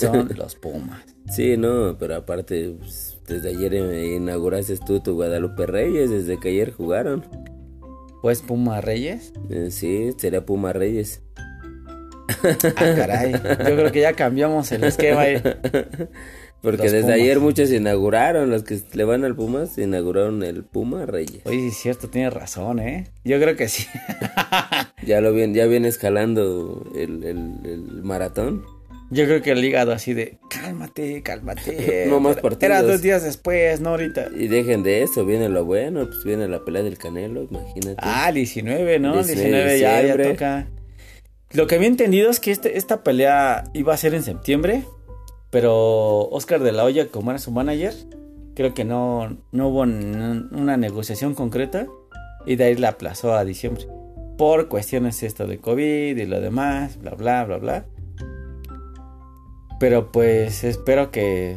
son 0.00 0.30
los 0.34 0.56
Pumas. 0.56 1.04
Sí, 1.30 1.56
no, 1.56 1.96
pero 1.98 2.16
aparte, 2.16 2.74
pues, 2.78 3.18
desde 3.26 3.50
ayer 3.50 3.74
inauguraste 3.74 4.78
tú 4.78 5.00
tu 5.00 5.14
Guadalupe 5.14 5.66
Reyes, 5.66 6.10
desde 6.10 6.40
que 6.40 6.48
ayer 6.48 6.72
jugaron. 6.72 7.24
¿Pues 8.22 8.42
Puma 8.42 8.80
Reyes? 8.80 9.32
Eh, 9.48 9.70
sí, 9.70 10.10
sería 10.16 10.44
Puma 10.44 10.72
Reyes. 10.72 11.22
Ah, 12.28 12.94
caray. 12.96 13.32
Yo 13.32 13.76
creo 13.76 13.92
que 13.92 14.00
ya 14.00 14.12
cambiamos 14.12 14.70
el 14.72 14.84
esquema 14.84 15.22
ahí. 15.22 15.42
Porque 16.60 16.90
desde 16.90 17.12
ayer 17.12 17.38
muchos 17.38 17.70
inauguraron, 17.70 18.50
los 18.50 18.64
que 18.64 18.80
le 18.92 19.04
van 19.04 19.24
al 19.24 19.36
Pumas, 19.36 19.78
inauguraron 19.78 20.42
el 20.42 20.64
Puma 20.64 21.06
Reyes. 21.06 21.42
Oye, 21.44 21.68
es 21.68 21.76
cierto, 21.76 22.10
tienes 22.10 22.32
razón, 22.32 22.80
¿eh? 22.80 23.06
Yo 23.24 23.38
creo 23.38 23.54
que 23.54 23.68
sí. 23.68 23.86
ya 25.06 25.20
lo 25.20 25.32
viene, 25.32 25.54
ya 25.54 25.66
viene 25.66 25.86
escalando 25.86 26.90
el, 26.96 28.02
maratón. 28.02 28.64
Yo 29.10 29.24
creo 29.24 29.40
que 29.40 29.52
el 29.52 29.64
hígado 29.64 29.92
así 29.92 30.14
de, 30.14 30.38
cálmate, 30.50 31.22
cálmate. 31.22 32.06
no 32.10 32.18
más 32.18 32.36
partidos. 32.36 32.62
Era 32.64 32.82
dos 32.82 33.02
días 33.02 33.22
después, 33.22 33.80
no 33.80 33.90
ahorita. 33.90 34.28
Y 34.36 34.48
dejen 34.48 34.82
de 34.82 35.02
eso, 35.02 35.24
viene 35.24 35.48
lo 35.48 35.64
bueno, 35.64 36.06
pues 36.06 36.24
viene 36.24 36.48
la 36.48 36.64
pelea 36.64 36.82
del 36.82 36.98
Canelo, 36.98 37.44
imagínate. 37.44 37.96
Ah, 37.98 38.32
19, 38.32 38.98
¿no? 38.98 39.14
19, 39.14 39.78
ya, 39.78 40.02
ya 40.02 40.16
toca. 40.16 40.66
Lo 41.52 41.66
que 41.66 41.76
había 41.76 41.88
entendido 41.88 42.30
es 42.30 42.40
que 42.40 42.50
este, 42.50 42.76
esta 42.76 43.02
pelea 43.02 43.64
iba 43.72 43.94
a 43.94 43.96
ser 43.96 44.14
en 44.14 44.22
septiembre. 44.22 44.84
Pero 45.50 46.28
Oscar 46.28 46.60
de 46.60 46.72
la 46.72 46.84
Hoya, 46.84 47.08
como 47.08 47.30
era 47.30 47.38
su 47.38 47.50
manager, 47.50 47.94
creo 48.54 48.74
que 48.74 48.84
no, 48.84 49.38
no 49.50 49.68
hubo 49.68 49.80
una 49.80 50.76
negociación 50.76 51.34
concreta 51.34 51.86
y 52.44 52.56
de 52.56 52.64
ahí 52.64 52.74
la 52.74 52.90
aplazó 52.90 53.34
a 53.34 53.44
diciembre. 53.44 53.86
Por 54.36 54.68
cuestiones 54.68 55.22
esto 55.22 55.46
de 55.46 55.58
COVID 55.58 56.16
y 56.16 56.26
lo 56.26 56.40
demás, 56.40 56.98
bla, 56.98 57.12
bla, 57.12 57.44
bla, 57.44 57.56
bla. 57.56 57.84
Pero 59.80 60.12
pues 60.12 60.64
espero 60.64 61.10
que... 61.10 61.56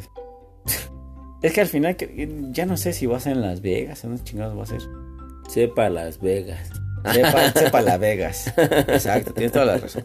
es 1.41 1.53
que 1.53 1.62
al 1.62 1.67
final 1.67 1.98
ya 2.51 2.65
no 2.65 2.77
sé 2.77 2.93
si 2.93 3.07
va 3.07 3.17
a 3.17 3.19
ser 3.19 3.33
en 3.33 3.41
Las 3.41 3.62
Vegas, 3.62 4.05
los 4.05 4.24
chingados 4.24 4.57
va 4.57 4.63
a 4.63 4.67
ser. 4.67 4.81
Sepa 5.50 5.89
Las 5.89 6.21
Vegas. 6.21 6.80
Sepa, 7.12 7.51
sepa 7.55 7.81
Las 7.81 8.00
Vegas. 8.00 8.53
Exacto, 8.58 9.34
tienes 9.34 9.51
toda 9.51 9.65
la 9.65 9.77
razón. 9.77 10.03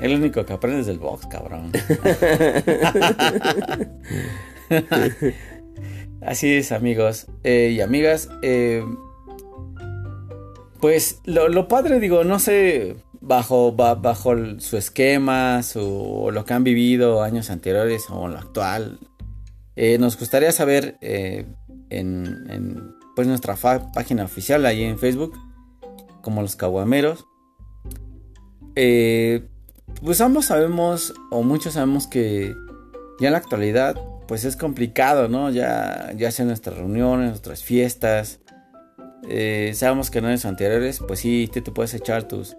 El 0.00 0.14
único 0.14 0.44
que 0.44 0.52
aprendes 0.52 0.86
del 0.86 0.98
box, 0.98 1.26
cabrón. 1.26 1.72
Así 6.20 6.54
es, 6.54 6.72
amigos 6.72 7.26
eh, 7.44 7.72
y 7.74 7.80
amigas. 7.80 8.28
Eh, 8.42 8.84
pues 10.80 11.20
lo, 11.24 11.68
padre, 11.68 12.00
digo, 12.00 12.24
no 12.24 12.40
sé, 12.40 12.96
bajo, 13.20 13.72
bajo 13.72 14.34
su 14.58 14.76
esquema, 14.76 15.62
su, 15.62 16.30
lo 16.32 16.44
que 16.44 16.54
han 16.54 16.64
vivido 16.64 17.22
años 17.22 17.50
anteriores 17.50 18.06
o 18.10 18.26
lo 18.28 18.38
actual. 18.38 18.98
Eh, 19.76 19.98
nos 19.98 20.18
gustaría 20.18 20.50
saber 20.52 20.96
en, 21.00 21.56
en, 21.90 22.95
pues 23.16 23.26
nuestra 23.26 23.56
página 23.56 24.24
oficial 24.24 24.66
ahí 24.66 24.84
en 24.84 24.98
Facebook, 24.98 25.32
como 26.20 26.42
los 26.42 26.54
caguameros. 26.54 27.26
Eh, 28.76 29.48
pues 30.04 30.20
ambos 30.20 30.44
sabemos, 30.44 31.14
o 31.30 31.42
muchos 31.42 31.72
sabemos 31.72 32.06
que 32.06 32.54
ya 33.18 33.28
en 33.28 33.32
la 33.32 33.38
actualidad, 33.38 33.98
pues 34.28 34.44
es 34.44 34.54
complicado, 34.54 35.28
¿no? 35.28 35.50
Ya, 35.50 36.12
ya 36.14 36.30
sea 36.30 36.44
nuestras 36.44 36.76
reuniones, 36.76 37.30
nuestras 37.30 37.64
fiestas. 37.64 38.40
Eh, 39.28 39.72
sabemos 39.74 40.10
que 40.10 40.18
en 40.18 40.26
años 40.26 40.44
anteriores, 40.44 41.00
pues 41.08 41.20
sí, 41.20 41.48
te, 41.50 41.62
te 41.62 41.72
puedes 41.72 41.94
echar 41.94 42.28
tus, 42.28 42.54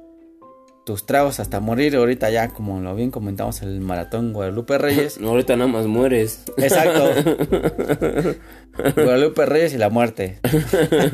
tus 0.88 1.06
tragos 1.06 1.42
hasta 1.42 1.60
morir. 1.60 1.98
Ahorita 1.98 2.30
ya, 2.30 2.48
como 2.48 2.80
lo 2.80 2.96
bien 2.96 3.12
comentamos 3.12 3.62
en 3.62 3.68
el 3.68 3.82
maratón 3.82 4.32
Guadalupe 4.32 4.78
Reyes. 4.78 5.20
No, 5.28 5.32
ahorita 5.32 5.58
nada 5.58 5.70
más 5.70 5.86
mueres. 5.86 6.46
Exacto. 6.56 7.12
Guadalupe 8.96 9.46
Reyes 9.46 9.74
y 9.74 9.78
la 9.78 9.90
muerte. 9.90 10.40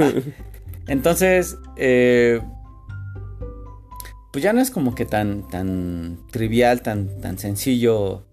Entonces, 0.88 1.58
eh, 1.75 2.39
pues 4.32 4.44
ya 4.44 4.53
no 4.53 4.62
es 4.62 4.70
como 4.70 4.94
que 4.94 5.06
tan, 5.06 5.48
tan 5.50 6.20
trivial, 6.30 6.84
tan, 6.84 7.20
tan 7.20 7.39
sencillo. 7.39 8.27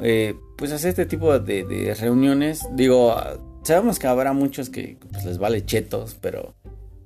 Eh, 0.00 0.34
pues 0.58 0.72
hacer 0.72 0.90
este 0.90 1.06
tipo 1.06 1.38
de, 1.38 1.96
reuniones. 2.00 2.66
Digo, 2.74 3.14
sabemos 3.62 4.00
que 4.00 4.08
habrá 4.08 4.32
muchos 4.32 4.68
que 4.68 4.98
pues, 5.12 5.24
les 5.24 5.38
vale 5.38 5.64
chetos, 5.64 6.18
pero 6.20 6.56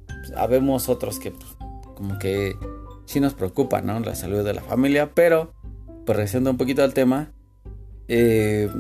pues, 0.07 0.33
habemos 0.35 0.89
otros 0.89 1.19
que 1.19 1.33
pues, 1.33 1.60
como 2.01 2.19
que 2.19 2.57
sí 3.05 3.21
nos 3.21 3.35
preocupa, 3.35 3.83
¿no? 3.83 4.01
La 4.01 4.15
salud 4.15 4.43
de 4.43 4.55
la 4.55 4.63
familia, 4.63 5.11
pero 5.15 5.53
pues 6.07 6.17
regresando 6.17 6.51
un 6.51 6.57
poquito 6.57 6.83
al 6.83 6.95
tema, 6.95 7.31
eh, 8.09 8.71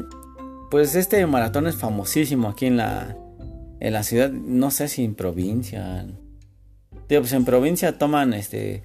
pues 0.70 0.94
este 0.94 1.26
maratón 1.26 1.66
es 1.66 1.76
famosísimo 1.76 2.48
aquí 2.48 2.64
en 2.64 2.78
la, 2.78 3.14
en 3.78 3.92
la 3.92 4.04
ciudad, 4.04 4.30
no 4.30 4.70
sé 4.70 4.88
si 4.88 5.04
en 5.04 5.14
provincia. 5.14 6.06
Digo, 7.10 7.20
pues 7.20 7.34
en 7.34 7.44
provincia 7.44 7.98
toman 7.98 8.32
este 8.32 8.84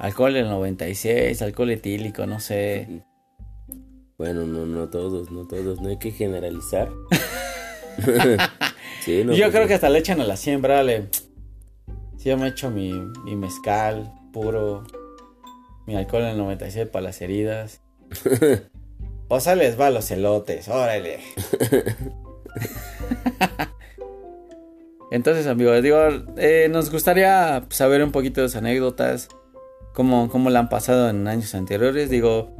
alcohol 0.00 0.34
del 0.34 0.48
96, 0.48 1.40
alcohol 1.40 1.70
etílico, 1.70 2.26
no 2.26 2.40
sé. 2.40 3.04
Bueno, 4.18 4.44
no, 4.44 4.66
no 4.66 4.88
todos, 4.88 5.30
no 5.30 5.46
todos, 5.46 5.80
no 5.80 5.88
hay 5.88 5.98
que 5.98 6.10
generalizar. 6.10 6.90
sí, 9.04 9.22
no, 9.22 9.34
yo 9.34 9.44
pues 9.44 9.54
creo 9.54 9.68
que 9.68 9.74
hasta 9.74 9.88
le 9.88 10.00
echan 10.00 10.20
a 10.20 10.24
la 10.24 10.36
siembra, 10.36 10.82
le... 10.82 11.06
Sí, 12.22 12.28
yo 12.28 12.38
me 12.38 12.46
echo 12.46 12.70
mi, 12.70 12.92
mi 13.24 13.34
mezcal 13.34 14.12
puro, 14.32 14.84
mi 15.86 15.96
alcohol 15.96 16.22
en 16.22 16.28
el 16.28 16.38
96 16.38 16.86
para 16.86 17.06
las 17.06 17.20
heridas. 17.20 17.80
o 19.28 19.40
sea, 19.40 19.56
les 19.56 19.80
va 19.80 19.88
a 19.88 19.90
los 19.90 20.08
elotes, 20.12 20.68
órale. 20.68 21.18
Entonces, 25.10 25.48
amigos, 25.48 25.82
digo, 25.82 25.98
eh, 26.36 26.68
nos 26.70 26.92
gustaría 26.92 27.66
saber 27.70 28.04
un 28.04 28.12
poquito 28.12 28.40
de 28.40 28.48
sus 28.48 28.56
anécdotas, 28.56 29.28
cómo, 29.92 30.28
cómo 30.28 30.48
la 30.48 30.60
han 30.60 30.68
pasado 30.68 31.10
en 31.10 31.26
años 31.26 31.56
anteriores. 31.56 32.08
Digo, 32.08 32.54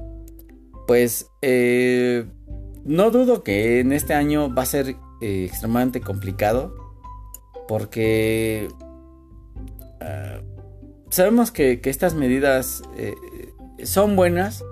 pues 0.89 1.31
eh, 1.41 2.27
no 2.85 3.13
dudo 3.13 3.45
que 3.45 3.79
en 3.79 3.93
este 3.93 4.15
año 4.15 4.53
va 4.53 4.63
a 4.63 4.67
ser 4.67 4.97
eh, 5.21 5.45
extremadamente 5.45 6.01
complicado, 6.01 6.75
porque 7.69 8.69
ah, 10.03 10.41
sabemos 11.11 11.51
que, 11.51 11.81
estas 11.85 12.15
medidas 12.15 12.83
son 13.85 14.17
buenas 14.17 14.65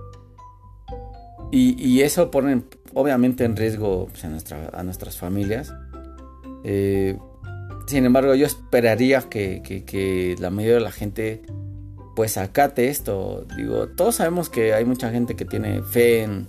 y, 1.51 2.01
eso 2.03 2.31
pone 2.31 2.63
obviamente 2.95 3.45
en 3.45 3.57
riesgo 3.57 4.09
pues, 4.09 4.25
a, 4.25 4.83
nuestras 4.83 5.17
familias. 5.17 5.73
Sin 7.91 8.05
embargo, 8.05 8.37
yo 8.37 8.47
esperaría 8.47 9.23
que, 9.23 10.37
la 10.39 10.51
mayoría 10.51 10.77
de 10.77 10.81
la 10.81 10.93
gente 10.93 11.43
pues 12.15 12.37
acate 12.39 12.89
esto. 12.89 13.47
Digo, 13.57 13.89
todos 13.89 14.15
sabemos 14.15 14.49
que 14.49 14.75
hay 14.75 14.85
mucha 14.85 15.11
gente 15.11 15.35
que 15.35 15.45
tiene 15.45 15.83
fe 15.83 16.23
en, 16.23 16.49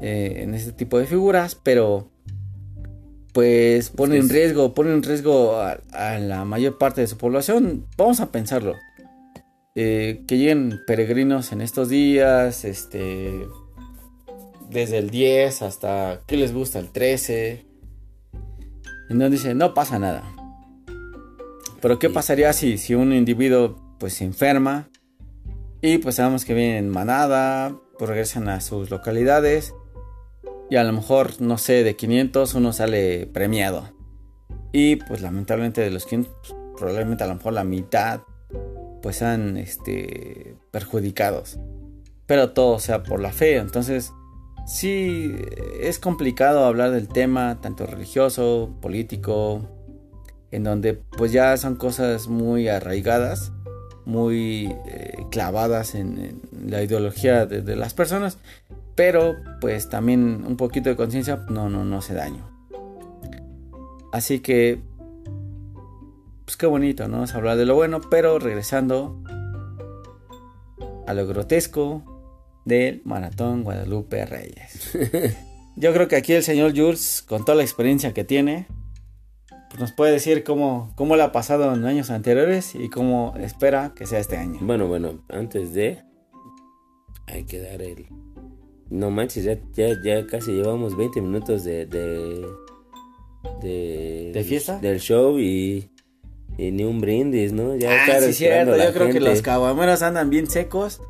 eh, 0.00 0.50
este 0.54 0.72
tipo 0.72 0.98
de 0.98 1.06
figuras, 1.06 1.54
pero 1.54 2.08
pues 3.34 3.90
pone 3.90 4.16
en 4.16 4.28
riesgo, 4.28 4.74
pone 4.74 4.92
en 4.92 5.02
riesgo 5.02 5.58
a, 5.58 6.18
la 6.20 6.44
mayor 6.44 6.78
parte 6.78 7.00
de 7.00 7.08
su 7.08 7.18
población. 7.18 7.84
Vamos 7.98 8.20
a 8.20 8.30
pensarlo. 8.30 8.76
Eh, 9.74 10.22
que 10.28 10.38
lleguen 10.38 10.80
peregrinos 10.86 11.50
en 11.50 11.60
estos 11.60 11.88
días, 11.88 12.64
este, 12.64 13.48
desde 14.70 14.98
el 14.98 15.10
10 15.10 15.62
hasta, 15.62 16.22
¿qué 16.28 16.36
les 16.36 16.54
gusta? 16.54 16.78
El 16.78 16.92
13. 16.92 17.66
En 19.10 19.18
donde 19.18 19.30
dice, 19.30 19.52
no 19.56 19.74
pasa 19.74 19.98
nada. 19.98 20.22
Pero 21.82 21.98
¿qué 21.98 22.08
pasaría 22.08 22.52
si, 22.52 22.78
si 22.78 22.94
un 22.94 23.12
individuo 23.12 23.96
pues 23.98 24.14
se 24.14 24.24
enferma 24.24 24.90
y 25.82 25.98
pues 25.98 26.14
sabemos 26.14 26.44
que 26.44 26.54
vienen 26.54 26.76
en 26.76 26.88
manada, 26.88 27.76
pues 27.98 28.08
regresan 28.08 28.48
a 28.48 28.60
sus 28.60 28.90
localidades 28.90 29.74
y 30.70 30.76
a 30.76 30.84
lo 30.84 30.92
mejor, 30.92 31.40
no 31.40 31.58
sé, 31.58 31.84
de 31.84 31.96
500 31.96 32.54
uno 32.54 32.72
sale 32.72 33.26
premiado. 33.26 33.90
Y 34.72 34.96
pues 34.96 35.22
lamentablemente 35.22 35.80
de 35.80 35.90
los 35.90 36.06
500, 36.06 36.34
pues, 36.40 36.54
probablemente 36.76 37.24
a 37.24 37.28
lo 37.28 37.36
mejor 37.36 37.52
la 37.52 37.64
mitad 37.64 38.22
pues 39.02 39.16
sean 39.16 39.56
este, 39.58 40.56
perjudicados. 40.70 41.58
Pero 42.26 42.52
todo 42.52 42.78
sea 42.78 43.02
por 43.02 43.20
la 43.20 43.32
fe. 43.32 43.56
Entonces, 43.56 44.12
sí, 44.66 45.36
es 45.78 45.98
complicado 45.98 46.64
hablar 46.64 46.90
del 46.90 47.08
tema, 47.08 47.60
tanto 47.60 47.86
religioso, 47.86 48.74
político, 48.80 49.68
en 50.50 50.64
donde 50.64 50.94
pues 50.94 51.32
ya 51.32 51.56
son 51.58 51.76
cosas 51.76 52.28
muy 52.28 52.68
arraigadas, 52.68 53.52
muy 54.06 54.74
eh, 54.86 55.18
clavadas 55.30 55.94
en, 55.94 56.40
la 56.66 56.82
ideología 56.82 57.44
de, 57.44 57.76
las 57.76 57.92
personas, 57.92 58.38
pero 58.94 59.36
pues 59.60 59.88
también 59.88 60.44
un 60.46 60.56
poquito 60.56 60.88
de 60.88 60.96
conciencia 60.96 61.44
no, 61.48 61.68
no, 61.68 61.84
no 61.84 61.98
hace 61.98 62.14
daño. 62.14 62.50
Así 64.12 64.40
que, 64.40 64.80
pues 66.44 66.56
qué 66.56 66.66
bonito, 66.66 67.08
¿no? 67.08 67.24
Es 67.24 67.34
hablar 67.34 67.56
de 67.56 67.66
lo 67.66 67.74
bueno, 67.74 68.00
pero 68.10 68.38
regresando 68.38 69.22
a 71.06 71.14
lo 71.14 71.26
grotesco 71.26 72.02
del 72.64 73.02
Maratón 73.04 73.64
Guadalupe 73.64 74.24
Reyes. 74.26 74.92
Yo 75.76 75.92
creo 75.92 76.06
que 76.06 76.16
aquí 76.16 76.32
el 76.32 76.44
señor 76.44 76.72
Jules, 76.76 77.24
con 77.26 77.44
toda 77.44 77.56
la 77.56 77.64
experiencia 77.64 78.14
que 78.14 78.22
tiene, 78.22 78.68
pues, 79.74 79.80
nos 79.80 79.92
puede 79.92 80.12
decir 80.12 80.44
cómo, 80.44 80.92
cómo 80.94 81.16
le 81.16 81.24
ha 81.24 81.32
pasado 81.32 81.74
en 81.74 81.84
años 81.84 82.10
anteriores 82.10 82.76
y 82.76 82.88
cómo 82.90 83.34
espera 83.40 83.92
que 83.96 84.06
sea 84.06 84.20
este 84.20 84.36
año. 84.36 84.60
Bueno, 84.62 84.86
bueno, 84.86 85.24
antes 85.28 85.74
de... 85.74 86.00
Hay 87.26 87.44
que 87.44 87.58
dar 87.58 87.82
el... 87.82 88.06
No 88.90 89.10
manches, 89.10 89.44
ya, 89.44 89.58
ya, 90.02 90.26
casi 90.26 90.52
llevamos 90.52 90.96
20 90.96 91.20
minutos 91.20 91.64
de... 91.64 91.86
de... 91.86 92.46
De, 93.62 94.44
fiesta? 94.44 94.78
Del 94.78 95.00
show 95.00 95.38
y... 95.38 95.90
Y 96.56 96.70
ni 96.70 96.84
un 96.84 97.00
brindis, 97.00 97.52
¿no? 97.52 97.74
Ya 97.74 98.04
ah, 98.04 98.20
sí, 98.20 98.32
cierto. 98.32 98.76
Yo 98.76 98.92
creo 98.92 99.10
que 99.10 99.18
los 99.18 99.42
caguameros 99.42 100.02
andan 100.02 100.30
bien 100.30 100.46
secos. 100.48 101.00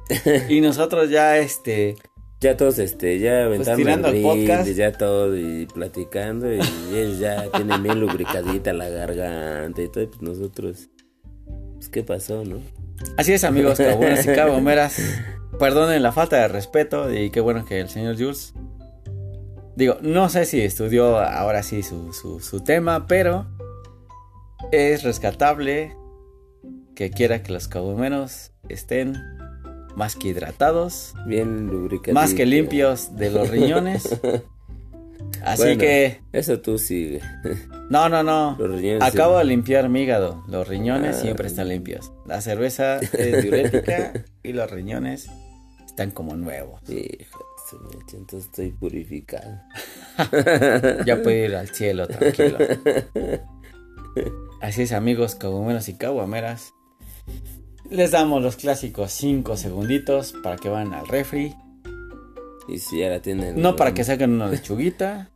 y 0.48 0.60
nosotros 0.62 1.10
ya, 1.10 1.36
este 1.36 1.96
ya 2.44 2.56
todos 2.58 2.78
este 2.78 3.18
ya 3.18 3.46
pues 3.48 3.66
aventando 3.66 4.08
el 4.08 4.22
podcast 4.22 4.68
ya 4.70 4.92
todo 4.92 5.34
y 5.34 5.66
platicando 5.66 6.52
y 6.52 6.60
ellos 6.92 7.18
ya 7.18 7.50
tienen 7.50 7.82
bien 7.82 7.98
lubricadita 8.00 8.74
la 8.74 8.90
garganta 8.90 9.80
y 9.80 9.88
todo 9.88 10.04
y 10.04 10.06
pues 10.08 10.20
nosotros 10.20 10.90
pues 11.76 11.88
qué 11.88 12.02
pasó 12.02 12.44
no 12.44 12.60
así 13.16 13.32
es 13.32 13.44
amigos 13.44 13.78
cabonas 13.78 14.26
y 14.26 14.34
cabomeras 14.34 14.98
perdonen 15.58 16.02
la 16.02 16.12
falta 16.12 16.36
de 16.36 16.48
respeto 16.48 17.12
y 17.12 17.30
qué 17.30 17.40
bueno 17.40 17.64
que 17.64 17.80
el 17.80 17.88
señor 17.88 18.16
Jules 18.16 18.54
digo 19.76 19.96
no 20.00 20.28
sé 20.28 20.44
si 20.44 20.60
estudió 20.60 21.18
ahora 21.18 21.62
sí 21.62 21.82
su, 21.82 22.12
su, 22.12 22.40
su 22.40 22.60
tema 22.62 23.06
pero 23.06 23.46
es 24.72 25.02
rescatable 25.02 25.96
que 26.94 27.10
quiera 27.10 27.42
que 27.42 27.52
los 27.52 27.68
cabomeros 27.68 28.52
estén 28.68 29.16
más 29.96 30.16
que 30.16 30.28
hidratados, 30.28 31.14
bien 31.26 31.66
lubricados, 31.66 32.14
más 32.14 32.34
que 32.34 32.46
limpios 32.46 33.16
de 33.16 33.30
los 33.30 33.48
riñones. 33.50 34.20
Así 35.44 35.76
que 35.76 36.20
eso 36.32 36.60
tú 36.60 36.78
sigue. 36.78 37.20
No, 37.90 38.08
no, 38.08 38.22
no. 38.22 38.56
Acabo 39.00 39.38
de 39.38 39.44
limpiar 39.44 39.88
mi 39.88 40.02
hígado. 40.02 40.42
Los 40.48 40.68
riñones 40.68 41.16
ah, 41.16 41.20
siempre 41.20 41.46
están 41.46 41.68
limpios. 41.68 42.12
La 42.26 42.40
cerveza 42.40 42.98
es 42.98 43.42
diurética 43.42 44.12
y 44.42 44.52
los 44.52 44.70
riñones 44.70 45.28
están 45.94 46.10
como 46.10 46.36
nuevos. 46.36 46.80
Hijo 46.90 47.54
entonces 48.12 48.46
estoy 48.46 48.70
purificado. 48.70 49.60
ya 51.06 51.22
puedo 51.22 51.44
ir 51.44 51.54
al 51.54 51.68
cielo 51.68 52.06
tranquilo. 52.06 52.58
Así 54.60 54.82
es, 54.82 54.92
amigos 54.92 55.34
caguameros 55.34 55.88
y 55.88 55.94
caguameras. 55.94 56.72
Les 57.90 58.10
damos 58.10 58.42
los 58.42 58.56
clásicos 58.56 59.12
5 59.12 59.56
segunditos 59.56 60.34
para 60.42 60.56
que 60.56 60.68
van 60.68 60.94
al 60.94 61.06
refri. 61.06 61.54
Y 62.68 62.78
si 62.78 63.00
ya 63.00 63.10
la 63.10 63.20
tienen. 63.20 63.60
No 63.60 63.76
para 63.76 63.94
que 63.94 64.04
saquen 64.04 64.32
una 64.32 64.48
lechuguita, 64.48 65.30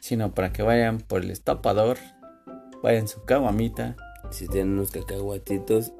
sino 0.00 0.34
para 0.34 0.52
que 0.52 0.62
vayan 0.62 0.98
por 0.98 1.22
el 1.22 1.30
estapador, 1.30 1.98
vayan 2.82 3.08
su 3.08 3.24
caguamita. 3.24 3.96
Si 4.30 4.46
tienen 4.46 4.74
unos 4.74 4.92
cacahuatitos, 4.92 5.92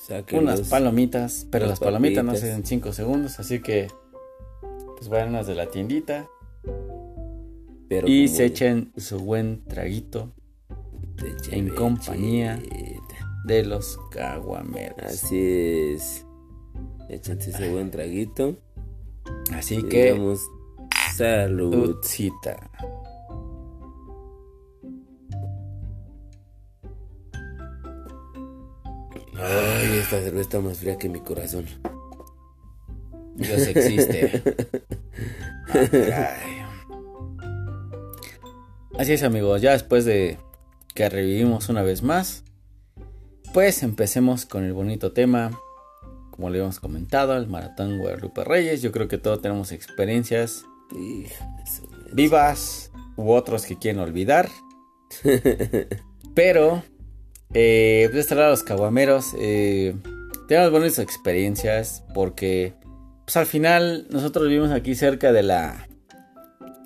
saquen 0.00 0.40
unas 0.40 0.62
palomitas, 0.62 1.46
pero 1.50 1.66
las 1.66 1.78
palomitas 1.78 2.24
no 2.24 2.34
se 2.34 2.46
den 2.46 2.64
5 2.64 2.92
segundos, 2.92 3.38
así 3.38 3.60
que 3.60 3.88
pues 4.96 5.08
vayan 5.08 5.32
las 5.32 5.46
de 5.46 5.54
la 5.54 5.70
tiendita. 5.70 6.28
y 8.06 8.28
se 8.28 8.46
echen 8.46 8.92
su 8.96 9.18
buen 9.18 9.64
traguito 9.64 10.32
en 11.50 11.68
compañía 11.68 12.60
de 13.44 13.64
los 13.64 13.98
caguameros. 14.10 15.02
Así 15.02 15.38
es. 15.94 16.26
Échate 17.08 17.50
ese 17.50 17.70
buen 17.70 17.90
traguito. 17.90 18.56
Así 19.52 19.82
que. 19.82 20.12
Vamos. 20.12 20.40
Saludcita. 21.16 22.69
Ay, 29.42 29.98
esta 29.98 30.20
cerveza 30.20 30.40
está 30.40 30.60
más 30.60 30.78
fría 30.78 30.98
que 30.98 31.08
mi 31.08 31.20
corazón. 31.20 31.66
Dios 33.36 33.66
existe. 33.66 34.42
Así 38.98 39.12
es 39.12 39.22
amigos, 39.22 39.62
ya 39.62 39.72
después 39.72 40.04
de 40.04 40.38
que 40.94 41.08
revivimos 41.08 41.68
una 41.70 41.82
vez 41.82 42.02
más, 42.02 42.44
pues 43.54 43.82
empecemos 43.82 44.44
con 44.46 44.64
el 44.64 44.72
bonito 44.72 45.12
tema. 45.12 45.58
Como 46.30 46.50
le 46.50 46.58
hemos 46.58 46.80
comentado, 46.80 47.36
el 47.36 47.46
maratón 47.46 47.98
Guadalupe 47.98 48.44
Reyes. 48.44 48.82
Yo 48.82 48.92
creo 48.92 49.08
que 49.08 49.18
todos 49.18 49.42
tenemos 49.42 49.72
experiencias 49.72 50.64
Vivas 52.12 52.90
u 53.16 53.32
otros 53.32 53.64
que 53.64 53.78
quieren 53.78 54.00
olvidar. 54.00 54.48
Pero, 56.34 56.82
eh, 57.54 58.08
pues 58.10 58.20
este 58.20 58.34
lado 58.34 58.50
los 58.50 58.62
caguameros, 58.62 59.34
eh, 59.38 59.94
tenemos 60.48 60.70
buenas 60.70 60.98
experiencias 60.98 62.04
porque, 62.14 62.74
pues 63.24 63.36
al 63.36 63.46
final, 63.46 64.06
nosotros 64.10 64.48
vivimos 64.48 64.70
aquí 64.70 64.94
cerca 64.94 65.32
de 65.32 65.42
la, 65.42 65.88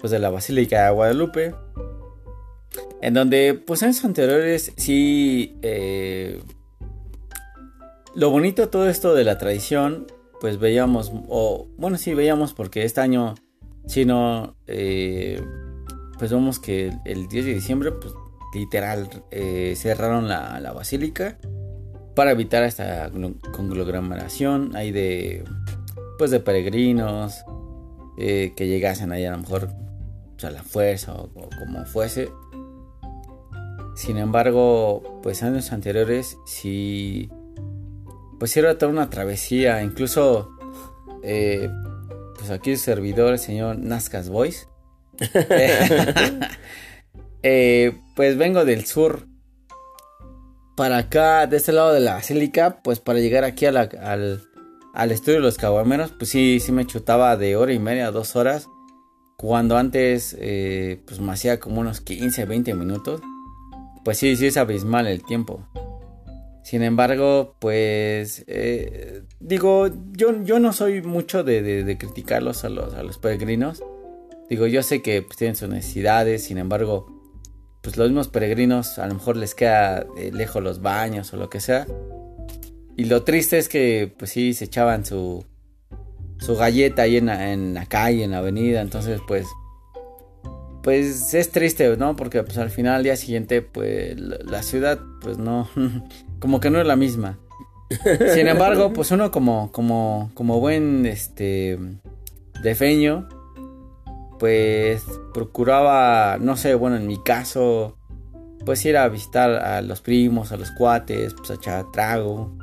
pues 0.01 0.11
de 0.11 0.19
la 0.19 0.31
Basílica 0.31 0.85
de 0.85 0.93
Guadalupe. 0.93 1.55
En 3.01 3.15
donde, 3.15 3.55
pues 3.55 3.83
años 3.83 4.05
anteriores, 4.05 4.73
sí, 4.77 5.57
eh, 5.63 6.41
lo 8.15 8.31
bonito 8.31 8.63
de 8.63 8.69
todo 8.69 8.89
esto 8.89 9.15
de 9.15 9.25
la 9.25 9.39
tradición, 9.39 10.07
pues 10.41 10.59
veíamos, 10.59 11.13
o 11.29 11.69
bueno, 11.77 11.97
sí 11.97 12.15
veíamos 12.15 12.55
porque 12.55 12.85
este 12.85 13.01
año, 13.01 13.35
si 13.87 14.05
no, 14.05 14.57
eh, 14.67 15.43
pues 16.19 16.31
vemos 16.31 16.59
que 16.59 16.93
el 17.05 17.29
10 17.29 17.45
de 17.47 17.55
diciembre, 17.55 17.93
pues 17.93 18.15
literal, 18.55 19.09
eh, 19.31 19.75
cerraron 19.77 20.29
la, 20.29 20.61
la, 20.61 20.73
basílica 20.73 21.37
para 22.15 22.31
evitar 22.31 22.63
esta 22.63 23.11
conglomeración 23.53 24.77
ahí 24.77 24.93
de, 24.93 25.45
pues 26.19 26.31
de 26.31 26.41
peregrinos 26.41 27.45
eh, 28.17 28.53
que 28.57 28.69
llegasen 28.69 29.13
ahí 29.13 29.25
a 29.25 29.33
lo 29.33 29.39
mejor 29.39 29.69
pues, 30.33 30.45
a 30.45 30.51
la 30.51 30.63
fuerza 30.63 31.15
o, 31.15 31.25
o 31.35 31.49
como 31.59 31.85
fuese. 31.85 32.31
Sin 33.97 34.19
embargo, 34.19 35.21
pues 35.23 35.43
años 35.43 35.73
anteriores 35.73 36.37
sí 36.47 37.31
pues 38.39 38.57
era 38.57 38.77
toda 38.79 38.93
una 38.93 39.11
travesía, 39.11 39.83
incluso 39.83 40.51
eh, 41.23 41.71
pues 42.37 42.51
aquí 42.51 42.73
el 42.73 42.79
servidor, 42.79 43.33
el 43.33 43.39
señor 43.39 43.79
Nazcas 43.79 44.29
Boys. 44.29 44.69
eh, 47.47 47.93
pues 48.17 48.39
vengo 48.39 48.65
del 48.65 48.87
sur 48.87 49.27
para 50.79 50.97
acá, 50.97 51.47
de 51.47 51.59
este 51.59 51.73
lado 51.73 51.93
de 51.93 52.01
la 52.01 52.15
basílica, 52.15 52.81
pues 52.83 53.01
para 53.01 53.19
llegar 53.21 53.45
aquí 53.45 53.67
al, 53.67 53.77
al, 53.77 55.11
estudio 55.13 55.35
de 55.35 55.45
los 55.45 55.59
caguameros, 55.59 56.13
pues 56.13 56.31
sí, 56.31 56.59
sí 56.59 56.73
me 56.73 56.87
chutaba 56.87 57.37
de 57.37 57.57
hora 57.57 57.75
y 57.75 57.79
media, 57.79 58.11
dos 58.11 58.35
horas. 58.35 58.67
Cuando 59.37 59.77
antes, 59.77 60.35
eh, 60.41 61.03
pues 61.07 61.21
me 61.21 61.33
hacía 61.33 61.61
como 61.61 61.83
unos 61.83 62.01
15, 62.01 62.47
20 62.47 62.75
minutos. 62.75 63.21
Pues 64.07 64.17
sí, 64.17 64.37
sí 64.37 64.47
es 64.47 64.57
abismal 64.57 65.07
el 65.07 65.23
tiempo. 65.23 65.69
Sin 66.63 66.83
embargo, 66.83 67.57
pues 67.59 68.43
eh, 68.47 69.23
digo, 69.39 69.91
yo, 70.13 70.43
yo 70.45 70.61
no 70.61 70.73
soy 70.73 71.03
mucho 71.03 71.45
de, 71.45 71.63
de, 71.63 71.99
criticarlos 71.99 72.65
a 72.65 72.71
los, 72.71 72.95
a 72.95 73.03
los 73.03 73.19
peregrinos. 73.19 73.83
Digo, 74.49 74.67
yo 74.67 74.83
sé 74.83 75.03
que 75.03 75.21
pues, 75.21 75.37
tienen 75.37 75.57
sus 75.57 75.69
necesidades, 75.69 76.45
sin 76.45 76.57
embargo, 76.57 77.14
pues 77.85 77.99
los 77.99 78.09
mismos 78.09 78.29
peregrinos 78.29 78.99
a 78.99 79.07
lo 79.07 79.15
mejor 79.15 79.37
les 79.37 79.55
queda 79.55 80.07
eh, 80.17 80.31
lejos 80.33 80.63
los 80.63 80.81
baños 80.81 81.33
o 81.35 81.37
lo 81.37 81.51
que 81.51 81.61
sea. 81.61 81.87
Y 82.97 83.05
lo 83.05 83.25
triste 83.25 83.59
es 83.59 83.69
que 83.69 84.13
pues 84.19 84.31
sí 84.31 84.55
se 84.55 84.65
echaban 84.65 85.05
su, 85.05 85.45
su 86.39 86.57
galleta 86.57 87.03
ahí 87.03 87.19
en 87.19 87.75
la, 87.75 87.87
calle, 87.87 88.25
en 88.25 88.31
la 88.31 88.39
avenida. 88.39 88.81
Entonces 88.81 89.21
pues 89.29 89.47
pues 90.83 91.35
es 91.35 91.51
triste, 91.51 91.95
¿no? 91.99 92.17
Porque 92.17 92.43
pues 92.43 92.57
al 92.57 92.71
final 92.71 92.97
al 92.97 93.03
día 93.03 93.17
siguiente 93.17 93.61
pues 93.61 94.17
la 94.19 94.63
ciudad 94.63 94.99
pues 95.21 95.37
no 95.37 95.69
como 96.39 96.61
que 96.61 96.71
no 96.71 96.81
es 96.81 96.87
la 96.87 96.97
misma. 96.97 97.39
Sin 98.35 98.49
embargo, 98.49 98.95
pues 98.95 99.11
uno 99.11 99.31
como 99.31 99.71
como 99.73 100.31
como 100.33 100.59
buen 100.59 101.05
este 101.05 101.79
defeño 102.63 103.29
pues 104.45 105.03
procuraba, 105.33 106.37
no 106.39 106.59
sé, 106.59 106.75
bueno, 106.75 106.97
en 106.97 107.07
mi 107.07 107.17
caso 107.17 107.97
pues 108.67 108.85
ir 108.85 108.99
a 108.99 109.09
visitar 109.09 109.53
a 109.53 109.81
los 109.81 110.03
primos, 110.03 110.53
a 110.53 110.59
los 110.59 110.71
cuates, 110.71 111.33
pues 111.33 111.51
a 111.51 111.55
echar 111.55 111.91
trago. 111.93 112.55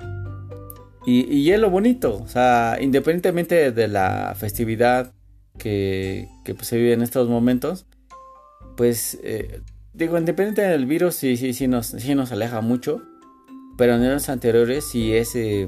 Y, 1.08 1.22
y 1.36 1.52
es 1.52 1.60
lo 1.60 1.72
bonito, 1.72 2.22
o 2.22 2.28
sea, 2.28 2.78
independientemente 2.80 3.72
de 3.72 3.88
la 3.88 4.36
festividad 4.38 5.12
que, 5.58 6.30
que 6.46 6.54
pues, 6.54 6.68
se 6.68 6.78
vive 6.78 6.94
en 6.94 7.02
estos 7.02 7.28
momentos, 7.28 7.88
pues 8.78 9.18
eh, 9.24 9.60
digo, 9.92 10.20
independiente 10.20 10.62
del 10.62 10.86
virus, 10.86 11.16
sí, 11.16 11.36
sí, 11.36 11.52
sí 11.52 11.68
nos, 11.68 11.88
sí 11.88 12.14
nos 12.14 12.32
aleja 12.32 12.62
mucho. 12.62 13.02
Pero 13.76 13.96
en 13.96 14.08
los 14.08 14.30
anteriores 14.30 14.86
sí 14.86 15.16
es, 15.16 15.36
eh, 15.36 15.68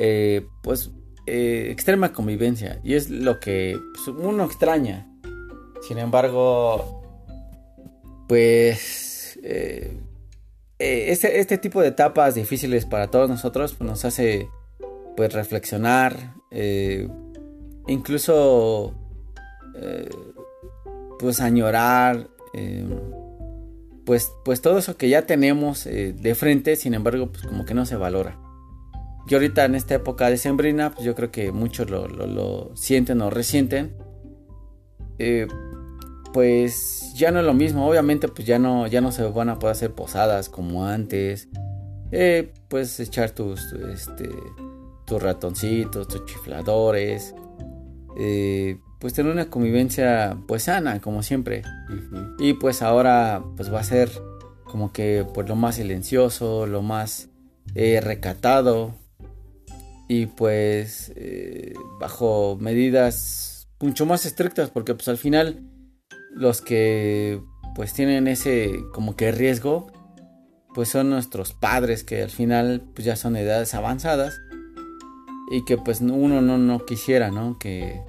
eh, 0.00 0.44
pues, 0.64 0.90
extrema 1.26 2.12
convivencia. 2.12 2.80
Y 2.82 2.94
es 2.94 3.10
lo 3.10 3.40
que 3.40 3.78
pues, 3.94 4.08
uno 4.08 4.44
extraña. 4.44 5.08
Sin 5.86 5.98
embargo, 5.98 7.02
pues, 8.28 9.38
este, 10.78 11.40
este, 11.40 11.58
tipo 11.58 11.80
de 11.80 11.88
etapas 11.88 12.34
difíciles 12.34 12.86
para 12.86 13.08
todos 13.08 13.28
nosotros 13.28 13.74
pues, 13.74 13.88
nos 13.88 14.04
hace, 14.04 14.48
pues, 15.16 15.32
reflexionar. 15.32 16.34
incluso 17.86 18.94
pues 21.22 21.40
añorar, 21.40 22.28
eh, 22.52 22.84
pues, 24.04 24.32
pues 24.44 24.60
todo 24.60 24.78
eso 24.78 24.96
que 24.96 25.08
ya 25.08 25.22
tenemos 25.22 25.86
eh, 25.86 26.12
de 26.12 26.34
frente, 26.34 26.74
sin 26.76 26.94
embargo, 26.94 27.30
pues 27.30 27.46
como 27.46 27.64
que 27.64 27.74
no 27.74 27.86
se 27.86 27.96
valora. 27.96 28.36
Y 29.28 29.34
ahorita 29.34 29.64
en 29.64 29.74
esta 29.74 29.94
época 29.94 30.28
de 30.28 30.36
sembrina, 30.36 30.90
pues 30.90 31.04
yo 31.04 31.14
creo 31.14 31.30
que 31.30 31.52
muchos 31.52 31.90
lo, 31.90 32.72
sienten 32.74 33.20
o 33.22 33.30
resienten. 33.30 33.94
Eh, 35.18 35.46
pues 36.32 37.12
ya 37.14 37.30
no 37.30 37.40
es 37.40 37.46
lo 37.46 37.54
mismo, 37.54 37.86
obviamente 37.86 38.26
pues 38.26 38.46
ya 38.46 38.58
no, 38.58 38.86
ya 38.86 39.00
no 39.00 39.12
se 39.12 39.22
van 39.22 39.50
a 39.50 39.58
poder 39.58 39.76
hacer 39.76 39.92
posadas 39.92 40.48
como 40.48 40.86
antes. 40.86 41.48
pues 42.68 42.98
echar 43.00 43.30
tus, 43.30 43.72
este, 43.92 44.28
tus 45.04 45.22
ratoncitos, 45.22 46.08
tus 46.08 46.24
chifladores. 46.24 47.34
Pues 49.02 49.14
tener 49.14 49.32
una 49.32 49.50
convivencia 49.50 50.38
pues 50.46 50.62
sana 50.64 51.00
como 51.00 51.22
siempre. 51.22 51.62
Y 52.38 52.54
pues 52.54 52.82
ahora 52.82 53.42
pues 53.56 53.72
va 53.72 53.80
a 53.80 53.84
ser 53.84 54.10
como 54.64 54.92
que 54.92 55.26
pues 55.34 55.48
lo 55.48 55.56
más 55.56 55.74
silencioso 55.74 56.66
lo 56.66 56.82
más 56.82 57.28
eh, 57.74 58.00
recatado 58.00 58.94
y 60.12 60.26
pues 60.26 61.10
eh, 61.16 61.72
bajo 61.98 62.58
medidas 62.60 63.66
mucho 63.80 64.04
más 64.04 64.26
estrictas 64.26 64.68
porque 64.68 64.94
pues 64.94 65.08
al 65.08 65.16
final 65.16 65.62
los 66.34 66.60
que 66.60 67.40
pues 67.74 67.94
tienen 67.94 68.28
ese 68.28 68.84
como 68.92 69.16
que 69.16 69.32
riesgo 69.32 69.90
pues 70.74 70.90
son 70.90 71.08
nuestros 71.08 71.54
padres 71.54 72.04
que 72.04 72.22
al 72.22 72.28
final 72.28 72.82
pues 72.94 73.06
ya 73.06 73.16
son 73.16 73.36
edades 73.36 73.72
avanzadas 73.72 74.38
y 75.50 75.64
que 75.64 75.78
pues 75.78 76.02
uno 76.02 76.42
no, 76.42 76.58
no 76.58 76.84
quisiera 76.84 77.30
no 77.30 77.58
que 77.58 78.02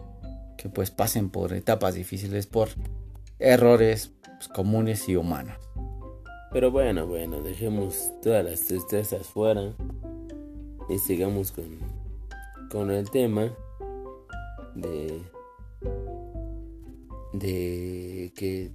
que 0.58 0.68
pues 0.68 0.92
pasen 0.92 1.30
por 1.30 1.54
etapas 1.54 1.96
difíciles, 1.96 2.48
por 2.48 2.68
errores 3.40 4.12
pues, 4.22 4.50
comunes 4.50 5.08
y 5.08 5.16
humanos. 5.16 5.58
Pero 6.52 6.70
bueno, 6.70 7.08
bueno, 7.08 7.42
dejemos 7.42 8.12
todas 8.22 8.44
las 8.44 8.62
tristezas 8.62 9.28
fuera 9.28 9.74
y 10.90 11.00
sigamos 11.00 11.52
con, 11.52 11.93
con 12.74 12.90
el 12.90 13.08
tema 13.12 13.54
de 14.74 15.22
de 17.34 18.34
que, 18.36 18.72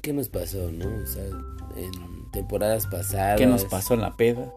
¿Qué 0.00 0.12
nos 0.12 0.28
pasó, 0.28 0.70
¿no? 0.70 0.86
O 1.02 1.06
sea, 1.06 1.24
en 1.24 2.30
temporadas 2.32 2.86
pasadas. 2.86 3.38
¿Qué 3.38 3.46
nos 3.46 3.64
pasó 3.64 3.94
en 3.94 4.02
la 4.02 4.16
peda? 4.16 4.52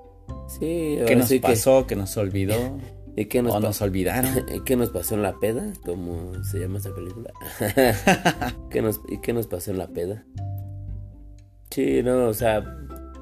Sí, 0.47 0.99
¿qué 1.07 1.15
nos 1.15 1.33
pasó? 1.41 1.87
Que... 1.87 1.95
nos 1.95 2.15
olvidó? 2.17 2.55
¿Y 3.15 3.25
qué 3.25 3.41
nos, 3.41 3.55
o 3.55 3.59
nos 3.59 3.81
olvidaron? 3.81 4.45
¿Qué 4.65 4.75
nos 4.75 4.89
pasó 4.89 5.15
en 5.15 5.23
la 5.23 5.39
peda? 5.39 5.73
¿Cómo 5.83 6.31
se 6.43 6.59
llama 6.59 6.77
esa 6.77 6.93
película? 6.93 7.31
¿Qué 8.69 8.81
nos, 8.83 9.01
¿Y 9.09 9.17
qué 9.21 9.33
nos 9.33 9.47
pasó 9.47 9.71
en 9.71 9.79
la 9.79 9.87
peda? 9.87 10.23
Sí, 11.71 12.03
no, 12.03 12.27
o 12.27 12.33
sea, 12.33 12.61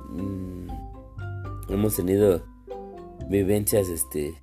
mmm, 0.09 0.67
hemos 1.69 1.95
tenido 1.95 2.43
vivencias, 3.29 3.87
este, 3.87 4.33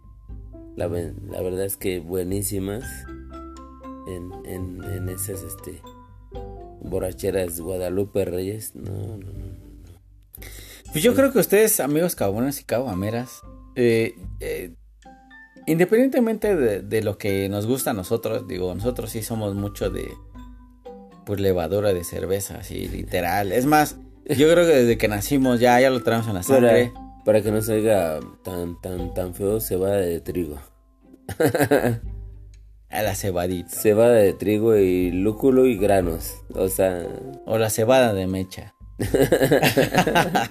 la, 0.77 0.89
la, 0.89 1.43
verdad 1.43 1.65
es 1.65 1.77
que 1.77 2.01
buenísimas 2.01 2.85
en, 4.07 4.33
en, 4.45 4.85
en 4.85 5.09
esas, 5.09 5.43
este, 5.43 5.81
borracheras 6.81 7.61
Guadalupe 7.61 8.25
Reyes. 8.25 8.75
No, 8.75 8.93
no, 8.93 9.33
no. 9.33 9.67
Pues 10.93 11.03
yo 11.03 11.15
creo 11.15 11.33
que 11.33 11.39
ustedes, 11.39 11.81
amigos 11.81 12.15
cabonas 12.15 12.61
y 12.61 12.65
caguameras, 12.65 13.43
eh, 13.75 14.15
eh, 14.41 14.75
independientemente 15.67 16.57
de, 16.57 17.03
lo 17.03 17.19
que 17.19 17.49
nos 17.49 17.67
gusta 17.67 17.91
a 17.91 17.95
nosotros, 17.95 18.47
digo, 18.49 18.75
nosotros 18.75 19.11
sí 19.11 19.23
somos 19.23 19.55
mucho 19.55 19.91
de 19.91 20.09
pues 21.27 21.41
levadura 21.41 21.93
de 21.93 22.05
cerveza, 22.05 22.59
así 22.59 22.87
literal. 22.87 23.51
Es 23.53 23.67
más, 23.67 23.97
yo 24.27 24.51
creo 24.51 24.65
que 24.65 24.75
desde 24.75 24.97
que 24.97 25.09
nacimos 25.09 25.59
ya, 25.59 25.81
ya 25.81 25.91
lo 25.91 26.03
traemos 26.03 26.29
en 26.29 26.35
la 26.35 26.43
sangre. 26.45 26.93
Para, 27.27 27.43
que 27.43 27.51
no 27.51 27.61
salga 27.61 28.21
tan, 28.45 28.81
tan, 28.81 29.13
tan 29.13 29.35
feo, 29.35 29.59
va 29.83 29.97
de 29.97 30.21
trigo. 30.21 30.59
A 32.89 33.03
la 33.03 33.17
cebadita. 33.17 33.69
Cebada 33.69 34.15
de 34.15 34.33
trigo 34.33 34.77
y 34.77 35.11
lúculo 35.11 35.67
y 35.67 35.77
granos. 35.77 36.35
O 36.55 36.69
sea. 36.69 37.05
O 37.45 37.59
la 37.59 37.69
cebada 37.69 38.15
de 38.15 38.29
mecha. 38.29 38.77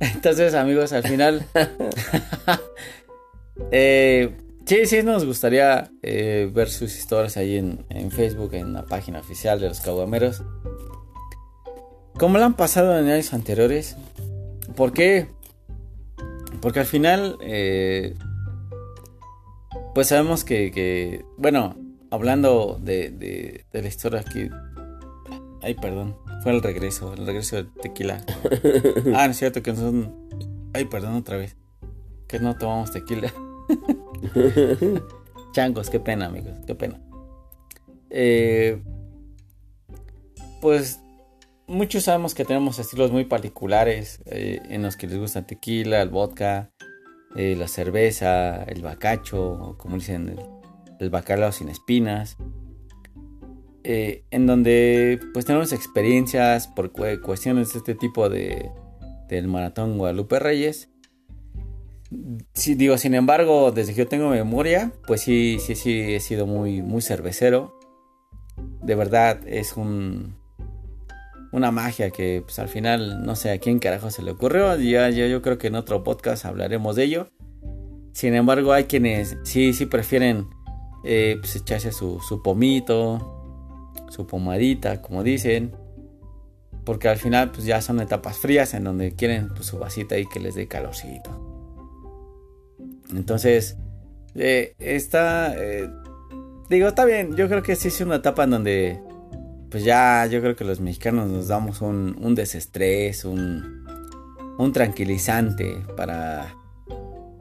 Entonces, 0.00 0.54
amigos, 0.54 0.92
al 0.92 1.02
final. 1.02 1.44
eh, 3.72 4.36
sí, 4.64 4.86
sí, 4.86 5.02
nos 5.02 5.24
gustaría 5.24 5.90
eh, 6.02 6.50
ver 6.52 6.70
sus 6.70 6.96
historias 6.96 7.36
ahí 7.36 7.56
en, 7.56 7.84
en, 7.90 8.10
Facebook, 8.10 8.54
en 8.54 8.72
la 8.72 8.86
página 8.86 9.20
oficial 9.20 9.60
de 9.60 9.68
los 9.68 9.80
Caguameros. 9.80 10.42
¿Cómo 12.16 12.38
lo 12.38 12.44
han 12.44 12.54
pasado 12.54 12.98
en 12.98 13.08
años 13.08 13.34
anteriores? 13.34 13.96
¿Por 14.76 14.92
qué? 14.92 15.28
Porque 16.64 16.80
al 16.80 16.86
final. 16.86 17.36
Eh, 17.42 18.14
pues 19.94 20.08
sabemos 20.08 20.44
que, 20.44 20.70
que 20.70 21.22
bueno, 21.36 21.76
hablando 22.10 22.80
de, 22.82 23.10
de, 23.10 23.66
de, 23.70 23.82
la 23.82 23.86
historia 23.86 24.20
aquí. 24.20 24.48
Ay, 25.60 25.74
perdón. 25.74 26.16
Fue 26.42 26.52
el 26.52 26.62
regreso, 26.62 27.12
el 27.12 27.26
regreso 27.26 27.56
de 27.56 27.64
tequila. 27.82 28.24
ah, 29.14 29.26
no 29.26 29.30
es 29.32 29.36
cierto 29.36 29.62
que 29.62 29.72
no 29.72 29.76
son. 29.78 30.14
Ay, 30.72 30.86
perdón 30.86 31.16
otra 31.16 31.36
vez. 31.36 31.54
Que 32.26 32.38
no 32.38 32.56
tomamos 32.56 32.90
tequila. 32.92 33.30
Changos, 35.52 35.90
qué 35.90 36.00
pena, 36.00 36.26
amigos, 36.26 36.56
qué 36.66 36.74
pena. 36.74 36.98
Eh, 38.08 38.82
pues 40.62 40.98
muchos 41.66 42.04
sabemos 42.04 42.34
que 42.34 42.44
tenemos 42.44 42.78
estilos 42.78 43.10
muy 43.10 43.24
particulares 43.24 44.20
eh, 44.26 44.60
en 44.68 44.82
los 44.82 44.96
que 44.96 45.06
les 45.06 45.18
gusta 45.18 45.46
tequila, 45.46 46.02
el 46.02 46.08
vodka, 46.08 46.70
eh, 47.36 47.56
la 47.56 47.68
cerveza, 47.68 48.62
el 48.64 48.82
bacacho, 48.82 49.76
como 49.78 49.96
dicen, 49.96 50.36
el, 51.00 51.10
bacalao 51.10 51.52
sin 51.52 51.68
espinas. 51.68 52.36
Eh, 53.86 54.24
en 54.30 54.46
donde 54.46 55.20
pues 55.34 55.44
tenemos 55.44 55.72
experiencias 55.72 56.68
por 56.68 56.90
cuestiones 57.20 57.74
de 57.74 57.80
este 57.80 57.94
tipo 57.94 58.30
de 58.30 58.70
del 59.28 59.48
maratón 59.48 59.98
Guadalupe 59.98 60.38
Reyes. 60.38 60.88
Digo, 62.10 62.96
sin 62.98 63.14
embargo, 63.14 63.72
desde 63.72 63.92
que 63.92 63.98
yo 64.00 64.08
tengo 64.08 64.28
memoria, 64.28 64.92
pues 65.06 65.22
sí, 65.22 65.58
sí, 65.60 65.74
sí, 65.74 66.14
he 66.14 66.20
sido 66.20 66.46
muy, 66.46 66.80
muy 66.82 67.02
cervecero. 67.02 67.78
De 68.82 68.94
verdad, 68.94 69.40
es 69.48 69.76
un, 69.76 70.36
una 71.54 71.70
magia 71.70 72.10
que 72.10 72.42
pues, 72.44 72.58
al 72.58 72.66
final 72.66 73.24
no 73.24 73.36
sé 73.36 73.52
a 73.52 73.58
quién 73.58 73.78
carajo 73.78 74.10
se 74.10 74.22
le 74.22 74.32
ocurrió. 74.32 74.76
Ya, 74.76 75.08
ya, 75.10 75.28
yo 75.28 75.40
creo 75.40 75.56
que 75.56 75.68
en 75.68 75.76
otro 75.76 76.02
podcast 76.02 76.44
hablaremos 76.44 76.96
de 76.96 77.04
ello. 77.04 77.28
Sin 78.12 78.34
embargo, 78.34 78.72
hay 78.72 78.84
quienes 78.84 79.36
sí, 79.44 79.72
sí 79.72 79.86
prefieren 79.86 80.48
eh, 81.04 81.36
pues, 81.38 81.54
echarse 81.54 81.92
su, 81.92 82.18
su 82.18 82.42
pomito, 82.42 83.94
su 84.10 84.26
pomadita, 84.26 85.00
como 85.00 85.22
dicen. 85.22 85.76
Porque 86.84 87.08
al 87.08 87.18
final 87.18 87.52
pues 87.52 87.64
ya 87.64 87.80
son 87.80 88.00
etapas 88.00 88.36
frías 88.36 88.74
en 88.74 88.82
donde 88.82 89.14
quieren 89.14 89.48
pues, 89.54 89.66
su 89.66 89.78
vasita 89.78 90.18
y 90.18 90.26
que 90.26 90.40
les 90.40 90.56
dé 90.56 90.66
calorcito. 90.66 91.30
Entonces, 93.14 93.76
eh, 94.34 94.74
está... 94.80 95.54
Eh, 95.56 95.88
digo, 96.68 96.88
está 96.88 97.04
bien. 97.04 97.36
Yo 97.36 97.46
creo 97.48 97.62
que 97.62 97.76
sí 97.76 97.88
es 97.88 98.00
una 98.00 98.16
etapa 98.16 98.42
en 98.42 98.50
donde 98.50 99.13
pues 99.74 99.82
ya 99.82 100.24
yo 100.26 100.40
creo 100.40 100.54
que 100.54 100.62
los 100.62 100.78
mexicanos 100.78 101.28
nos 101.28 101.48
damos 101.48 101.80
un, 101.80 102.16
un 102.20 102.36
desestrés, 102.36 103.24
un, 103.24 103.84
un 104.56 104.72
tranquilizante 104.72 105.78
para 105.96 106.54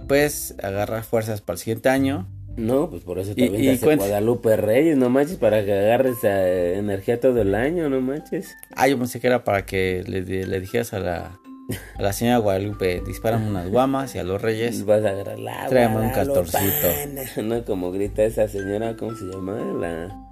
pues 0.07 0.55
agarrar 0.63 1.03
fuerzas 1.03 1.41
para 1.41 1.53
el 1.53 1.59
siguiente 1.59 1.89
año. 1.89 2.27
No, 2.57 2.89
pues 2.89 3.03
por 3.03 3.19
eso 3.19 3.35
también 3.35 3.63
y, 3.63 3.67
y 3.67 3.77
Guadalupe 3.77 4.57
Reyes, 4.57 4.97
no 4.97 5.11
manches, 5.11 5.37
para 5.37 5.63
que 5.63 5.73
agarres 5.73 6.23
energía 6.23 7.19
todo 7.19 7.39
el 7.39 7.53
año, 7.53 7.87
no 7.87 8.01
manches. 8.01 8.55
Ah, 8.75 8.87
yo 8.87 8.97
pensé 8.97 9.19
que 9.19 9.27
era 9.27 9.43
para 9.43 9.67
que 9.67 10.03
le, 10.07 10.23
le 10.23 10.59
dijeras 10.59 10.91
a 10.93 10.99
la, 10.99 11.39
a 11.95 12.01
la 12.01 12.13
señora 12.13 12.39
Guadalupe, 12.39 13.03
disparan 13.05 13.43
unas 13.43 13.69
guamas 13.69 14.15
y 14.15 14.17
a 14.17 14.23
los 14.23 14.41
reyes. 14.41 14.85
Vas 14.85 15.05
a 15.05 15.09
agarrar 15.09 15.37
la 15.37 15.67
Tráeme 15.67 15.97
un 15.97 16.09
castorcito. 16.09 16.63
No, 17.43 17.63
como 17.63 17.91
grita 17.91 18.23
esa 18.23 18.47
señora, 18.47 18.95
¿cómo 18.97 19.13
se 19.15 19.25
llama? 19.25 19.59
La 19.79 20.22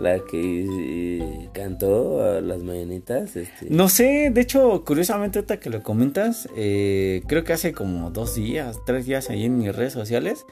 la 0.00 0.20
que 0.24 1.48
cantó 1.52 2.22
a 2.22 2.40
las 2.40 2.62
mañanitas. 2.62 3.36
Este. 3.36 3.66
No 3.68 3.88
sé, 3.88 4.30
de 4.32 4.40
hecho, 4.40 4.84
curiosamente, 4.84 5.38
ahorita 5.38 5.60
que 5.60 5.70
lo 5.70 5.82
comentas, 5.82 6.48
eh, 6.56 7.22
creo 7.26 7.44
que 7.44 7.52
hace 7.52 7.72
como 7.72 8.10
dos 8.10 8.34
días, 8.34 8.78
tres 8.86 9.06
días 9.06 9.30
ahí 9.30 9.44
en 9.44 9.58
mis 9.58 9.74
redes 9.74 9.92
sociales, 9.92 10.46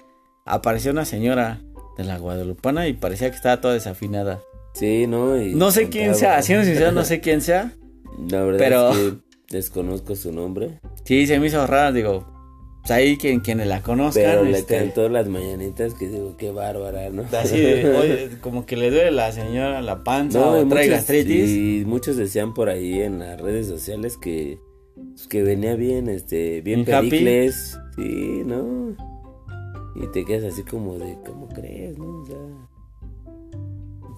apareció 0.45 0.93
una 0.93 1.05
señora 1.05 1.63
de 1.97 2.05
la 2.05 2.19
Guadalupana 2.19 2.89
y 2.89 2.93
parecía 2.93 3.31
que 3.31 3.37
estaba 3.37 3.61
toda 3.61 3.75
desafinada. 3.75 4.41
Sí, 4.75 5.07
¿no? 5.07 5.35
no 5.35 5.71
sé 5.71 5.89
quién 5.89 6.15
sea, 6.15 6.41
siendo 6.43 6.65
sincero, 6.65 6.93
no 6.93 7.05
sé 7.05 7.21
quién 7.21 7.41
sea. 7.41 7.73
La 8.31 8.43
verdad 8.43 8.59
pero... 8.59 8.91
es 8.91 8.97
que 8.97 9.19
desconozco 9.51 10.15
su 10.15 10.33
nombre. 10.33 10.79
Sí, 11.05 11.27
se 11.27 11.41
me 11.41 11.47
hizo 11.47 11.67
raro, 11.67 11.93
digo, 11.93 12.38
pues 12.81 12.91
ahí 12.91 13.17
quien, 13.17 13.41
quienes 13.41 13.67
la 13.67 13.83
conozcan. 13.83 14.25
Pero 14.25 14.45
le 14.45 14.59
este... 14.59 14.77
cantó 14.77 15.09
las 15.09 15.29
mañanitas 15.29 15.95
que 15.95 16.09
digo, 16.09 16.37
qué 16.37 16.51
bárbara, 16.53 17.11
¿no? 17.11 17.25
Así 17.33 17.61
de, 17.61 17.87
oye, 17.97 18.31
como 18.41 18.67
que 18.67 18.77
le 18.77 18.91
duele 18.91 19.11
la 19.11 19.33
señora 19.33 19.83
la 19.83 20.05
panza 20.05 20.41
no, 20.41 20.53
o 20.53 20.67
trae 20.69 20.89
gastritis. 20.89 21.51
Y 21.51 21.85
muchos 21.87 22.17
decían 22.17 22.55
por 22.55 22.69
ahí 22.69 23.01
en 23.01 23.19
las 23.19 23.41
redes 23.41 23.67
sociales 23.67 24.17
que, 24.17 24.59
pues, 24.95 25.27
que 25.29 25.43
venía 25.43 25.75
bien, 25.75 26.09
este, 26.09 26.61
bien 26.63 26.85
pericles. 26.85 27.79
Sí, 27.97 28.43
¿no? 28.47 28.97
Y 29.97 30.07
te 30.13 30.25
quedas 30.25 30.53
así 30.53 30.63
como 30.63 30.99
de, 30.99 31.19
¿cómo 31.27 31.49
crees, 31.49 31.99
no? 31.99 32.21
O 32.21 32.27
sea, 32.27 32.37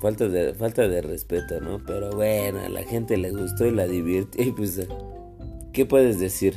falta 0.01 0.29
de, 0.29 0.55
falta 0.55 0.87
de 0.87 1.03
respeto, 1.03 1.61
¿no? 1.61 1.83
Pero 1.87 2.11
bueno, 2.11 2.61
a 2.61 2.69
la 2.69 2.83
gente 2.83 3.17
le 3.17 3.31
gustó 3.31 3.67
y 3.67 3.71
la 3.71 3.87
divirtió. 3.87 4.45
Y 4.45 4.53
pues, 4.53 4.87
¿qué 5.73 5.87
puedes 5.87 6.21
decir? 6.21 6.57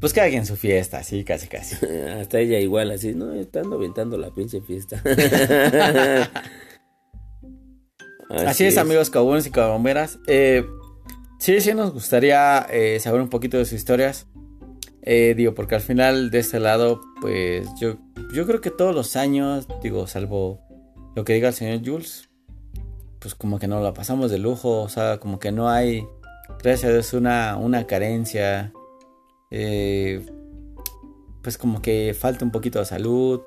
Pues 0.00 0.12
cada 0.12 0.28
quien 0.28 0.44
su 0.44 0.56
fiesta, 0.56 1.02
sí, 1.02 1.24
casi, 1.24 1.48
casi. 1.48 1.76
Hasta 2.20 2.38
ella 2.40 2.58
igual, 2.60 2.90
así, 2.90 3.14
no, 3.14 3.32
estando 3.32 3.76
aventando 3.76 4.18
la 4.18 4.32
pinche 4.34 4.60
fiesta. 4.60 5.02
así, 8.28 8.44
así 8.46 8.64
es, 8.64 8.74
es, 8.74 8.78
amigos 8.78 9.10
cabones 9.10 9.46
y 9.46 9.50
cabomberas. 9.50 10.18
Eh, 10.26 10.66
sí, 11.38 11.60
sí 11.60 11.72
nos 11.74 11.92
gustaría 11.92 12.66
eh, 12.70 13.00
saber 13.00 13.20
un 13.20 13.28
poquito 13.28 13.56
de 13.56 13.64
sus 13.64 13.74
historias. 13.74 14.26
Eh, 15.02 15.34
digo, 15.36 15.54
porque 15.54 15.76
al 15.76 15.80
final 15.80 16.30
de 16.30 16.40
este 16.40 16.58
lado, 16.60 17.00
pues 17.20 17.66
yo, 17.80 17.96
yo 18.34 18.44
creo 18.44 18.60
que 18.60 18.70
todos 18.70 18.94
los 18.94 19.16
años, 19.16 19.68
digo, 19.80 20.06
salvo 20.08 20.60
lo 21.14 21.24
que 21.24 21.32
diga 21.32 21.48
el 21.48 21.54
señor 21.54 21.80
Jules, 21.86 22.28
pues 23.20 23.34
como 23.34 23.58
que 23.58 23.68
no 23.68 23.80
la 23.80 23.94
pasamos 23.94 24.30
de 24.32 24.38
lujo, 24.38 24.82
o 24.82 24.88
sea, 24.88 25.18
como 25.18 25.38
que 25.38 25.52
no 25.52 25.70
hay, 25.70 26.04
gracias 26.62 26.90
a 26.90 26.92
Dios, 26.92 27.12
una, 27.12 27.56
una 27.56 27.86
carencia 27.86 28.72
eh, 29.50 30.24
pues 31.42 31.58
como 31.58 31.80
que 31.82 32.14
falta 32.18 32.44
un 32.44 32.50
poquito 32.50 32.78
de 32.78 32.84
salud. 32.84 33.42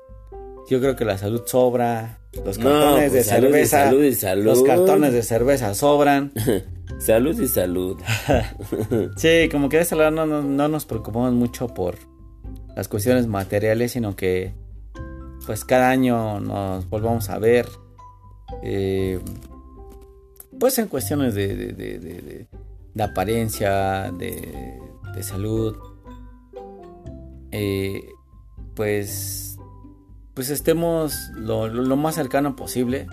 Yo 0.68 0.80
creo 0.80 0.96
que 0.96 1.04
la 1.04 1.18
salud 1.18 1.42
sobra. 1.46 2.20
Los 2.44 2.58
cartones 2.58 3.12
de 3.12 3.24
cerveza. 3.24 3.84
salud 3.84 4.04
y 4.04 4.14
salud. 4.14 4.44
Los 4.44 4.62
cartones 4.62 5.12
de 5.12 5.22
cerveza 5.22 5.74
sobran. 5.74 6.32
salud 6.98 7.38
y 7.40 7.48
salud. 7.48 7.98
sí, 9.16 9.48
como 9.50 9.68
que 9.68 9.78
de 9.78 9.82
este 9.82 9.96
lado 9.96 10.10
no, 10.10 10.26
no, 10.26 10.42
no, 10.42 10.68
nos 10.68 10.86
preocupamos 10.86 11.32
mucho 11.32 11.68
por 11.68 11.96
las 12.76 12.88
cuestiones 12.88 13.26
materiales, 13.26 13.92
sino 13.92 14.14
que 14.16 14.52
pues 15.46 15.64
cada 15.64 15.90
año 15.90 16.38
nos 16.40 16.88
volvamos 16.88 17.28
a 17.30 17.38
ver. 17.38 17.66
Eh, 18.62 19.18
pues 20.58 20.78
en 20.78 20.88
cuestiones 20.88 21.34
de, 21.34 21.56
de, 21.56 21.72
de, 21.72 21.98
de, 21.98 22.46
de 22.94 23.02
apariencia, 23.02 24.12
de, 24.12 25.22
salud. 25.22 25.76
Eh, 27.52 28.04
pues, 28.74 29.58
pues 30.34 30.50
estemos 30.50 31.30
lo, 31.34 31.68
lo, 31.68 31.96
más 31.96 32.14
cercano 32.14 32.56
posible 32.56 33.06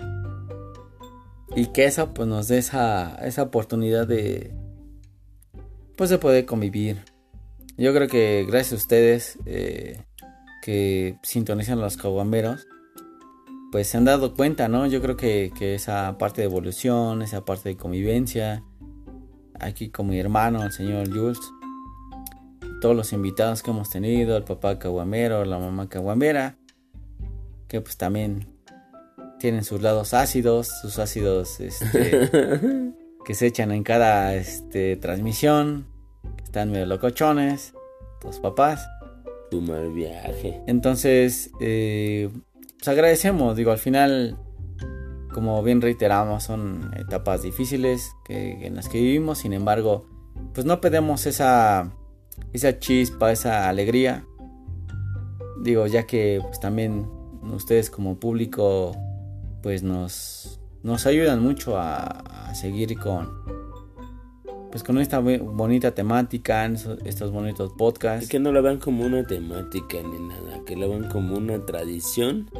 y 1.56 1.66
que 1.66 1.84
eso 1.86 2.14
pues 2.14 2.28
nos 2.28 2.48
dé 2.48 2.58
esa, 2.58 3.16
esa 3.16 3.42
oportunidad 3.42 4.06
de, 4.06 4.54
pues 5.96 6.10
de 6.10 6.18
poder 6.18 6.46
convivir. 6.46 7.04
Yo 7.76 7.92
creo 7.94 8.08
que 8.08 8.44
gracias 8.48 8.72
a 8.72 8.76
ustedes 8.76 9.38
eh, 9.46 10.00
que 10.62 11.18
sintonizan 11.22 11.80
los 11.80 11.96
caguamberos, 11.96 12.66
pues 13.70 13.88
se 13.88 13.98
han 13.98 14.04
dado 14.04 14.34
cuenta, 14.34 14.68
¿no? 14.68 14.86
Yo 14.86 15.00
creo 15.02 15.16
que, 15.16 15.52
que, 15.56 15.74
esa 15.74 16.16
parte 16.18 16.40
de 16.40 16.46
evolución, 16.46 17.22
esa 17.22 17.44
parte 17.44 17.68
de 17.70 17.76
convivencia, 17.76 18.64
aquí 19.60 19.90
con 19.90 20.06
mi 20.08 20.18
hermano, 20.18 20.64
el 20.64 20.72
señor 20.72 21.08
Jules, 21.08 21.38
todos 22.80 22.96
los 22.96 23.12
invitados 23.12 23.62
que 23.62 23.70
hemos 23.70 23.90
tenido, 23.90 24.36
el 24.36 24.44
papá 24.44 24.78
caguamero, 24.78 25.44
la 25.44 25.58
mamá 25.58 25.88
caguamera, 25.88 26.56
que 27.68 27.80
pues 27.80 27.96
también 27.96 28.48
tienen 29.38 29.64
sus 29.64 29.80
lados 29.82 30.14
ácidos, 30.14 30.68
sus 30.80 30.98
ácidos 30.98 31.60
este, 31.60 32.28
que 33.24 33.34
se 33.34 33.46
echan 33.46 33.72
en 33.72 33.82
cada 33.82 34.34
este, 34.34 34.96
transmisión, 34.96 35.86
están 36.42 36.70
medio 36.70 36.86
locochones, 36.86 37.74
los 38.24 38.38
papás. 38.40 38.86
Tu 39.50 39.60
mal 39.62 39.92
viaje. 39.92 40.60
Entonces, 40.66 41.50
eh, 41.60 42.30
pues 42.78 42.88
agradecemos, 42.88 43.56
digo, 43.56 43.70
al 43.70 43.78
final, 43.78 44.38
como 45.32 45.62
bien 45.62 45.80
reiteramos, 45.80 46.44
son 46.44 46.90
etapas 46.96 47.42
difíciles 47.42 48.12
que, 48.26 48.66
en 48.66 48.74
las 48.74 48.88
que 48.88 48.98
vivimos, 48.98 49.38
sin 49.38 49.54
embargo, 49.54 50.06
pues 50.52 50.66
no 50.66 50.80
perdemos 50.80 51.26
esa, 51.26 51.94
esa 52.52 52.78
chispa, 52.78 53.32
esa 53.32 53.68
alegría. 53.68 54.24
Digo, 55.62 55.86
ya 55.86 56.06
que 56.06 56.40
pues 56.42 56.60
también 56.60 57.06
ustedes 57.42 57.90
como 57.90 58.18
público, 58.18 58.96
pues 59.62 59.82
nos, 59.82 60.60
nos 60.82 61.06
ayudan 61.06 61.42
mucho 61.42 61.78
a 61.78 62.52
seguir 62.54 62.96
con, 62.98 63.28
pues 64.70 64.82
con 64.82 64.98
esta 64.98 65.18
bonita 65.20 65.94
temática, 65.94 66.70
estos 67.04 67.32
bonitos 67.32 67.72
podcasts. 67.76 68.26
Y 68.26 68.28
que 68.28 68.38
no 68.38 68.52
la 68.52 68.60
vean 68.60 68.78
como 68.78 69.04
una 69.04 69.24
temática 69.26 69.98
ni 70.02 70.28
nada, 70.28 70.62
que 70.66 70.76
la 70.76 70.86
vean 70.86 71.08
como 71.08 71.36
una 71.36 71.64
tradición. 71.64 72.50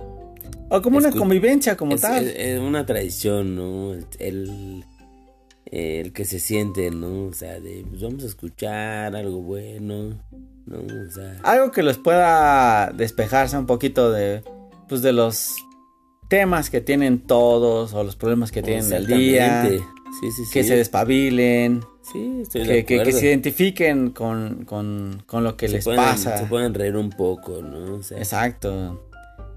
O 0.70 0.82
como 0.82 0.98
una 0.98 1.10
convivencia 1.10 1.76
como 1.76 1.96
tal. 1.96 2.26
Es, 2.26 2.60
una 2.60 2.86
tradición, 2.86 3.56
¿no? 3.56 3.94
El, 4.18 4.84
el, 5.70 6.12
que 6.12 6.24
se 6.24 6.40
siente, 6.40 6.90
¿no? 6.90 7.26
O 7.26 7.32
sea, 7.32 7.60
de 7.60 7.84
pues 7.88 8.02
vamos 8.02 8.24
a 8.24 8.26
escuchar 8.26 9.14
algo 9.14 9.40
bueno, 9.40 10.20
¿no? 10.66 10.78
O 10.78 11.10
sea, 11.10 11.36
algo 11.42 11.70
que 11.70 11.82
les 11.82 11.98
pueda 11.98 12.92
despejarse 12.92 13.56
un 13.56 13.66
poquito 13.66 14.10
de, 14.10 14.42
pues 14.88 15.02
de 15.02 15.12
los 15.12 15.54
temas 16.28 16.70
que 16.70 16.80
tienen 16.80 17.20
todos 17.20 17.94
o 17.94 18.04
los 18.04 18.16
problemas 18.16 18.52
que 18.52 18.62
tienen 18.62 18.92
el 18.92 19.06
día. 19.06 19.68
Sí, 20.20 20.30
sí, 20.30 20.44
sí. 20.44 20.52
Que 20.52 20.64
se 20.64 20.76
despabilen. 20.76 21.82
Sí, 22.12 22.40
estoy 22.42 22.64
que, 22.64 22.84
que, 22.84 23.02
que, 23.02 23.12
se 23.12 23.26
identifiquen 23.26 24.10
con, 24.10 24.64
con, 24.64 25.22
con 25.26 25.44
lo 25.44 25.56
que 25.56 25.68
les 25.68 25.84
pasa. 25.84 26.38
Se 26.38 26.46
pueden 26.46 26.72
reír 26.72 26.96
un 26.96 27.10
poco, 27.10 27.60
¿no? 27.62 27.96
Exacto. 27.96 29.04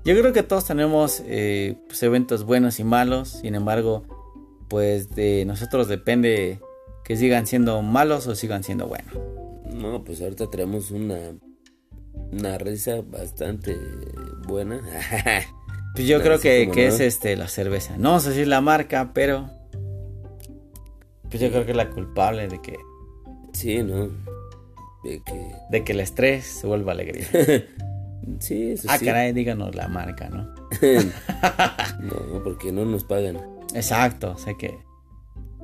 Yo 0.04 0.20
creo 0.20 0.34
que 0.34 0.44
todos 0.44 0.66
tenemos 0.66 1.22
eh, 1.26 1.76
pues, 1.88 2.02
eventos 2.04 2.44
buenos 2.44 2.80
y 2.80 2.84
malos, 2.84 3.30
sin 3.42 3.56
embargo, 3.56 4.04
pues 4.72 5.10
de 5.10 5.44
nosotros 5.44 5.90
depende 5.90 6.62
que 7.04 7.18
sigan 7.18 7.46
siendo 7.46 7.82
malos 7.82 8.26
o 8.28 8.36
sigan 8.36 8.64
siendo 8.64 8.88
buenos. 8.88 9.14
No, 9.70 10.02
pues 10.02 10.22
ahorita 10.22 10.50
tenemos 10.50 10.92
una, 10.92 11.18
una 12.32 12.58
risa 12.58 13.02
bastante 13.02 13.78
buena. 14.48 14.82
pues 15.96 16.08
yo 16.08 16.22
creo 16.22 16.40
que, 16.40 16.72
que 16.74 16.88
es 16.88 17.02
este 17.02 17.36
la 17.36 17.50
cerveza. 17.50 17.98
No 17.98 18.22
sé 18.22 18.34
si 18.34 18.42
es 18.42 18.48
la 18.48 18.62
marca, 18.62 19.12
pero 19.14 19.50
pues 21.30 21.42
yo 21.42 21.50
creo 21.50 21.66
que 21.66 21.72
es 21.72 21.78
la 21.78 21.90
culpable 21.90 22.48
de 22.48 22.62
que. 22.62 22.78
Sí, 23.52 23.84
¿no? 23.84 24.08
De 25.04 25.22
que. 25.22 25.52
De 25.70 25.84
que 25.84 25.92
el 25.92 26.00
estrés 26.00 26.46
se 26.46 26.66
vuelva 26.66 26.94
alegría. 26.94 27.28
sí, 28.40 28.72
eso 28.72 28.88
ah, 28.90 28.98
caray, 28.98 29.34
díganos 29.34 29.76
la 29.76 29.90
marca, 29.90 30.30
¿no? 30.30 30.48
no, 32.00 32.42
porque 32.42 32.72
no 32.72 32.86
nos 32.86 33.04
pagan. 33.04 33.38
Exacto, 33.74 34.38
sé 34.38 34.58
que. 34.58 34.78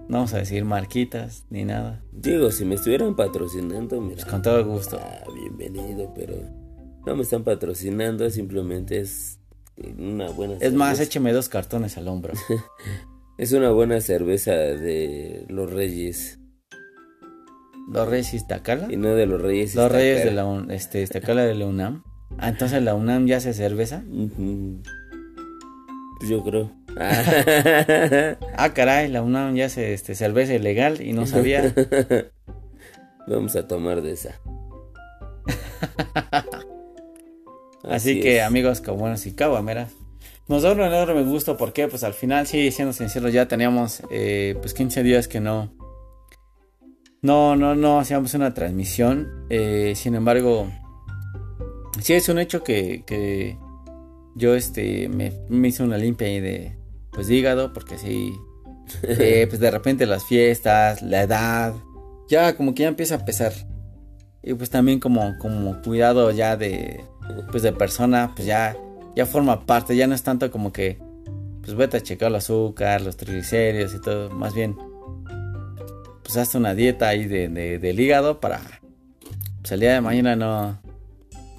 No 0.08 0.20
vamos 0.20 0.34
a 0.34 0.38
decir 0.38 0.64
marquitas 0.64 1.46
ni 1.50 1.66
nada. 1.66 2.02
Digo, 2.12 2.50
si 2.52 2.64
me 2.64 2.76
estuvieran 2.76 3.16
patrocinando, 3.16 4.00
mira. 4.00 4.16
Pues 4.16 4.26
con 4.26 4.42
todo 4.42 4.64
gusto. 4.66 5.00
Ah, 5.02 5.24
bienvenido, 5.34 6.14
pero 6.16 6.36
no 7.06 7.16
me 7.16 7.24
están 7.24 7.44
patrocinando, 7.44 8.30
simplemente 8.30 9.00
es 9.00 9.40
una 9.98 10.30
buena. 10.30 10.56
Es 10.60 10.74
más, 10.74 11.00
écheme 11.00 11.34
dos 11.34 11.50
cartones 11.50 11.98
al 11.98 12.08
hombro. 12.08 12.34
Es 13.38 13.52
una 13.52 13.70
buena 13.70 14.02
cerveza 14.02 14.52
de 14.52 15.46
los 15.48 15.72
Reyes. 15.72 16.40
¿Los 17.88 18.10
Reyes 18.10 18.34
Iztacala? 18.34 18.92
Y 18.92 18.98
no 18.98 19.10
de 19.10 19.28
los 19.28 19.40
Reyes 19.40 19.76
Los 19.76 19.92
Reyes 19.92 20.26
de 20.26 20.32
la 20.32 20.66
este, 20.70 21.04
Iztacala 21.04 21.46
de 21.46 21.54
la 21.54 21.68
UNAM. 21.68 22.04
Ah, 22.40 22.50
entonces 22.50 22.82
la 22.82 22.96
UNAM 22.96 23.28
ya 23.28 23.38
hace 23.38 23.54
cerveza. 23.54 24.04
Pues 26.18 26.32
yo 26.32 26.44
creo. 26.44 26.72
ah, 28.58 28.74
caray, 28.74 29.08
la 29.10 29.22
UNAM 29.22 29.56
ya 29.56 29.66
hace 29.66 29.94
este, 29.94 30.16
cerveza 30.16 30.54
ilegal 30.54 31.02
y 31.02 31.14
no 31.14 31.26
sabía. 31.26 31.74
Vamos 33.28 33.56
a 33.56 33.68
tomar 33.68 34.02
de 34.02 34.14
esa. 34.14 34.40
Así, 37.84 38.20
que, 38.20 38.42
amigos, 38.42 38.82
como 38.82 38.98
buenos 38.98 39.26
y 39.28 39.34
caguameras. 39.34 39.92
Nos 40.48 40.64
da 40.64 40.72
un 40.72 40.82
enorme 40.82 41.24
gusto 41.24 41.58
porque 41.58 41.88
pues 41.88 42.04
al 42.04 42.14
final, 42.14 42.48
sí, 42.48 42.72
siendo 42.72 42.94
sinceros, 42.94 43.34
ya 43.34 43.48
teníamos 43.48 44.02
eh, 44.10 44.56
pues 44.62 44.74
15 44.74 45.04
días 45.04 45.28
que 45.28 45.40
no... 45.40 45.74
No, 47.22 47.56
no, 47.56 47.76
no 47.76 48.00
hacíamos 48.00 48.34
una 48.34 48.54
transmisión. 48.54 49.46
Eh, 49.50 49.94
sin 49.96 50.16
embargo, 50.16 50.68
sí 52.02 52.14
es 52.14 52.30
un 52.30 52.40
hecho 52.40 52.64
que, 52.64 53.04
que 53.06 53.58
yo 54.36 54.56
este, 54.56 55.10
me, 55.10 55.34
hice 55.68 55.84
una 55.84 55.98
limpia 55.98 56.28
ahí 56.28 56.40
de, 56.40 56.78
pues 57.18 57.28
de 57.28 57.36
hígado, 57.36 57.74
porque 57.74 57.98
sí, 57.98 58.40
eh, 59.04 59.48
pues 59.50 59.60
de 59.60 59.72
repente 59.72 60.06
las 60.06 60.24
fiestas, 60.24 61.02
la 61.02 61.24
edad, 61.24 61.74
ya 62.30 62.56
como 62.56 62.74
que 62.74 62.84
ya 62.84 62.90
empieza 62.90 63.16
a 63.16 63.26
pesar. 63.26 63.54
Y 64.44 64.54
pues 64.54 64.70
también 64.70 65.00
como, 65.00 65.38
como 65.40 65.82
cuidado 65.82 66.32
ya 66.32 66.56
de, 66.56 67.04
pues 67.52 67.64
de 67.64 67.74
persona, 67.74 68.32
pues 68.36 68.48
ya 68.48 68.78
ya 69.18 69.26
forma 69.26 69.66
parte, 69.66 69.96
ya 69.96 70.06
no 70.06 70.14
es 70.14 70.22
tanto 70.22 70.52
como 70.52 70.72
que, 70.72 71.00
pues 71.64 71.76
vete 71.76 71.98
a 71.98 72.02
checar 72.04 72.30
el 72.30 72.36
azúcar, 72.36 73.02
los 73.02 73.18
triglicéridos 73.18 73.96
y 73.96 74.00
todo, 74.00 74.30
más 74.30 74.54
bien, 74.54 74.78
pues 76.22 76.38
hazte 76.38 76.60
una 76.60 76.76
dieta 76.76 77.08
ahí 77.08 77.26
de, 77.26 77.50
del 77.80 78.00
hígado 78.00 78.40
para, 78.40 78.62
pues 79.62 79.72
el 79.72 79.80
día 79.80 79.94
de 79.94 80.02
mañana 80.02 80.36
no, 80.36 80.80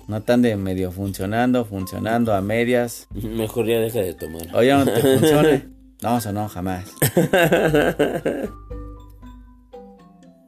no 0.09 0.23
tan 0.23 0.43
de 0.43 0.57
medio 0.57 0.91
funcionando, 0.91 1.65
funcionando 1.65 2.35
a 2.35 2.41
medias. 2.41 3.07
Mejor 3.13 3.67
ya 3.67 3.79
deja 3.79 4.01
de 4.01 4.15
tomar. 4.15 4.43
O 4.55 4.63
ya 4.63 4.79
no 4.79 4.93
te 4.93 5.01
funcione. 5.01 5.69
No, 6.01 6.19
eso 6.19 6.33
no, 6.33 6.49
jamás. 6.49 6.85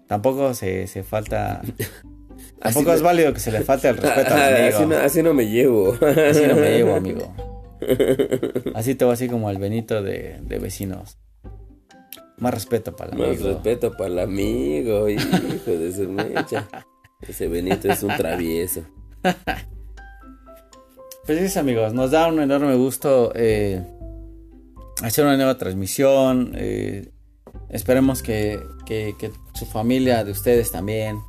Tampoco 0.07 0.55
se, 0.55 0.87
se 0.87 1.03
falta 1.03 1.61
Tampoco 2.61 2.93
es 2.93 3.03
válido 3.03 3.33
que 3.33 3.41
se 3.41 3.51
le 3.51 3.63
falte 3.63 3.89
el 3.89 3.97
respeto 3.97 4.35
al 4.35 4.55
amigo. 4.55 4.77
Así 4.77 4.87
no, 4.87 4.97
así 4.97 5.23
no, 5.23 5.35
me 5.35 5.49
llevo. 5.49 5.95
Así 5.95 6.47
no 6.47 6.55
me 6.55 6.77
llevo, 6.77 6.95
amigo. 6.95 7.35
Así 8.75 8.95
te 8.95 9.07
va 9.07 9.15
así 9.15 9.29
como 9.29 9.49
al 9.49 9.59
Benito 9.59 10.03
de, 10.03 10.39
de 10.43 10.59
vecinos. 10.59 11.19
Más 12.37 12.53
respeto 12.53 12.95
para 12.95 13.11
el 13.11 13.23
amigo. 13.23 13.45
Más 13.45 13.55
respeto 13.55 13.97
para 13.97 14.07
el 14.07 14.19
amigo, 14.19 15.09
hijo 15.09 15.27
de 15.67 15.93
su 15.93 16.09
mecha. 16.09 16.69
Ese 17.27 17.49
Benito 17.49 17.91
es 17.91 18.03
un 18.03 18.15
travieso. 18.17 18.85
Pues 21.27 21.53
sí, 21.53 21.59
amigos, 21.61 21.93
nos 21.93 22.11
da 22.11 22.27
un 22.27 22.41
enorme 22.41 22.75
gusto 22.75 23.31
eh, 23.37 23.85
hacer 25.03 25.25
una 25.25 25.37
nueva 25.37 25.59
transmisión. 25.59 26.53
Eh, 26.57 27.13
esperemos 27.69 28.21
que, 28.21 28.61
que, 28.85 29.31
su 29.55 29.65
familia 29.67 30.25
de 30.25 30.33
ustedes 30.33 30.73
también 30.73 31.21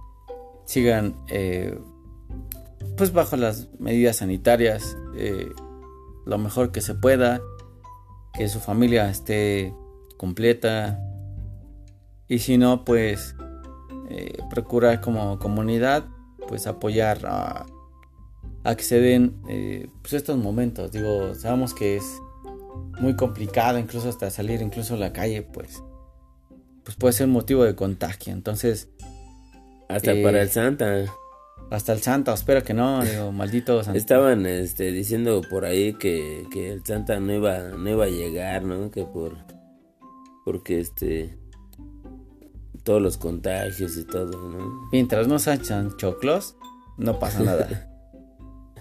sigan 0.66 1.16
eh, 1.30 1.78
pues 2.98 3.14
bajo 3.14 3.36
las 3.36 3.70
medidas 3.78 4.18
sanitarias 4.18 4.98
lo 6.26 6.38
mejor 6.40 6.72
que 6.72 6.82
se 6.82 6.96
pueda 6.96 7.42
que 8.34 8.48
su 8.48 8.60
familia 8.60 9.10
esté 9.10 9.76
completa 10.18 11.00
y 12.28 12.40
si 12.40 12.58
no 12.58 12.86
pues 12.86 13.36
procurar 14.50 15.02
como 15.02 15.38
comunidad 15.38 16.06
pues 16.48 16.66
apoyar 16.66 17.26
a, 17.26 17.66
a 18.64 18.76
que 18.76 18.84
se 18.84 19.00
den 19.00 19.42
pues 20.02 20.14
estos 20.14 20.38
momentos 20.38 20.92
digo 20.92 21.34
sabemos 21.36 21.74
que 21.74 21.98
es 21.98 22.04
muy 23.00 23.16
complicado 23.16 23.80
incluso 23.80 24.10
hasta 24.10 24.30
salir 24.30 24.62
incluso 24.62 24.96
a 24.96 24.98
la 24.98 25.14
calle 25.14 25.42
pues 25.42 25.82
pues 26.84 26.96
puede 26.98 27.14
ser 27.14 27.28
motivo 27.28 27.64
de 27.64 27.76
contagio 27.76 28.34
entonces 28.34 28.90
hasta 29.96 30.14
para 30.24 30.42
el 30.42 30.50
Santa. 30.50 31.06
Hasta 31.70 31.94
el 31.94 32.02
Santa, 32.02 32.34
espero 32.34 32.64
que 32.64 32.74
no, 32.74 33.04
digo, 33.04 33.32
maldito 33.34 33.84
Santa. 33.84 33.98
Estaban 33.98 34.46
este, 34.46 34.92
diciendo 34.92 35.42
por 35.50 35.66
ahí 35.66 35.94
que, 35.94 36.46
que, 36.52 36.72
el 36.72 36.86
Santa 36.86 37.20
no 37.20 37.34
iba, 37.34 37.60
no 37.60 37.90
iba 37.90 38.06
a 38.06 38.10
llegar, 38.10 38.64
¿no? 38.64 38.90
Que 38.92 39.04
por. 39.04 39.38
Porque 40.46 40.80
este. 40.80 41.38
Todos 42.84 43.02
los 43.02 43.18
contagios 43.18 43.96
y 43.98 44.06
todo, 44.06 44.50
¿no? 44.50 44.90
Mientras 44.92 45.28
no 45.28 45.38
sean 45.38 45.62
choclos, 45.98 46.56
no 46.98 47.20
pasa 47.20 47.42
nada. 47.42 47.88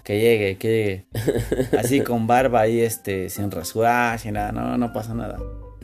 que 0.03 0.19
llegue, 0.19 0.57
que 0.57 0.67
llegue. 0.67 1.05
Así 1.77 2.01
con 2.01 2.27
barba 2.27 2.61
ahí, 2.61 2.81
este, 2.81 3.29
sin 3.29 3.51
rasurar, 3.51 4.19
sin 4.19 4.33
nada, 4.33 4.51
no, 4.51 4.77
no 4.77 4.93
pasa 4.93 5.13
nada. 5.13 5.37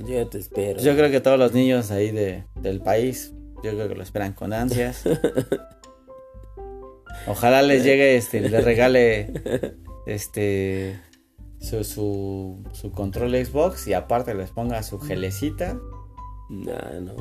Yo 0.06 0.28
te 0.28 0.38
espero. 0.38 0.80
Yo 0.80 0.96
creo 0.96 1.10
que 1.10 1.22
todos 1.22 1.40
los 1.40 1.54
niños 1.54 1.92
ahí 1.92 2.12
de, 2.12 2.44
del 2.56 2.82
país 2.82 3.34
yo 3.64 3.72
creo 3.72 3.88
que 3.88 3.96
lo 3.96 4.04
esperan 4.04 4.34
con 4.34 4.54
ansias. 4.54 5.04
Ojalá 7.28 7.62
les 7.62 7.84
llegue, 7.84 8.16
este, 8.16 8.42
les 8.42 8.64
regale 8.64 9.76
este 10.06 11.00
su, 11.60 11.84
su, 11.84 12.64
su 12.72 12.92
control 12.92 13.44
Xbox 13.44 13.88
y 13.88 13.94
aparte 13.94 14.36
les 14.36 14.52
ponga 14.52 14.84
su 14.84 15.00
gelecita. 15.00 15.78
No, 16.50 17.02
no 17.02 17.16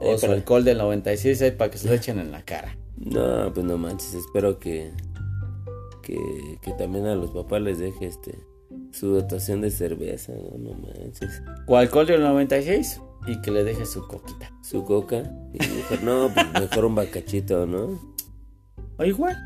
O 0.00 0.16
su 0.16 0.26
alcohol 0.26 0.64
del 0.64 0.78
96 0.78 1.42
ahí 1.42 1.50
para 1.50 1.70
que 1.70 1.78
se 1.78 1.88
lo 1.88 1.94
echen 1.94 2.18
en 2.18 2.32
la 2.32 2.42
cara. 2.42 2.76
No, 2.96 3.52
pues 3.52 3.66
no 3.66 3.76
manches, 3.76 4.14
espero 4.14 4.58
que, 4.58 4.92
que, 6.10 6.58
que 6.60 6.72
también 6.72 7.06
a 7.06 7.14
los 7.14 7.30
papás 7.30 7.62
les 7.62 7.78
deje 7.78 8.06
este 8.06 8.34
Su 8.92 9.08
dotación 9.08 9.60
de 9.60 9.70
cerveza, 9.70 10.32
no, 10.32 10.58
no 10.58 10.74
manches. 10.74 11.42
O 11.66 11.76
alcohol 11.76 12.06
del 12.06 12.22
96 12.22 13.00
y 13.26 13.40
que 13.42 13.50
le 13.50 13.64
deje 13.64 13.86
su 13.86 14.06
coquita. 14.06 14.50
Su 14.62 14.84
coca. 14.84 15.22
Y 15.52 15.58
mejor, 15.58 16.02
no, 16.02 16.30
pues 16.32 16.52
mejor 16.52 16.84
un 16.86 16.94
bacachito, 16.94 17.66
¿no? 17.66 18.00
O 18.96 19.04
igual. 19.04 19.36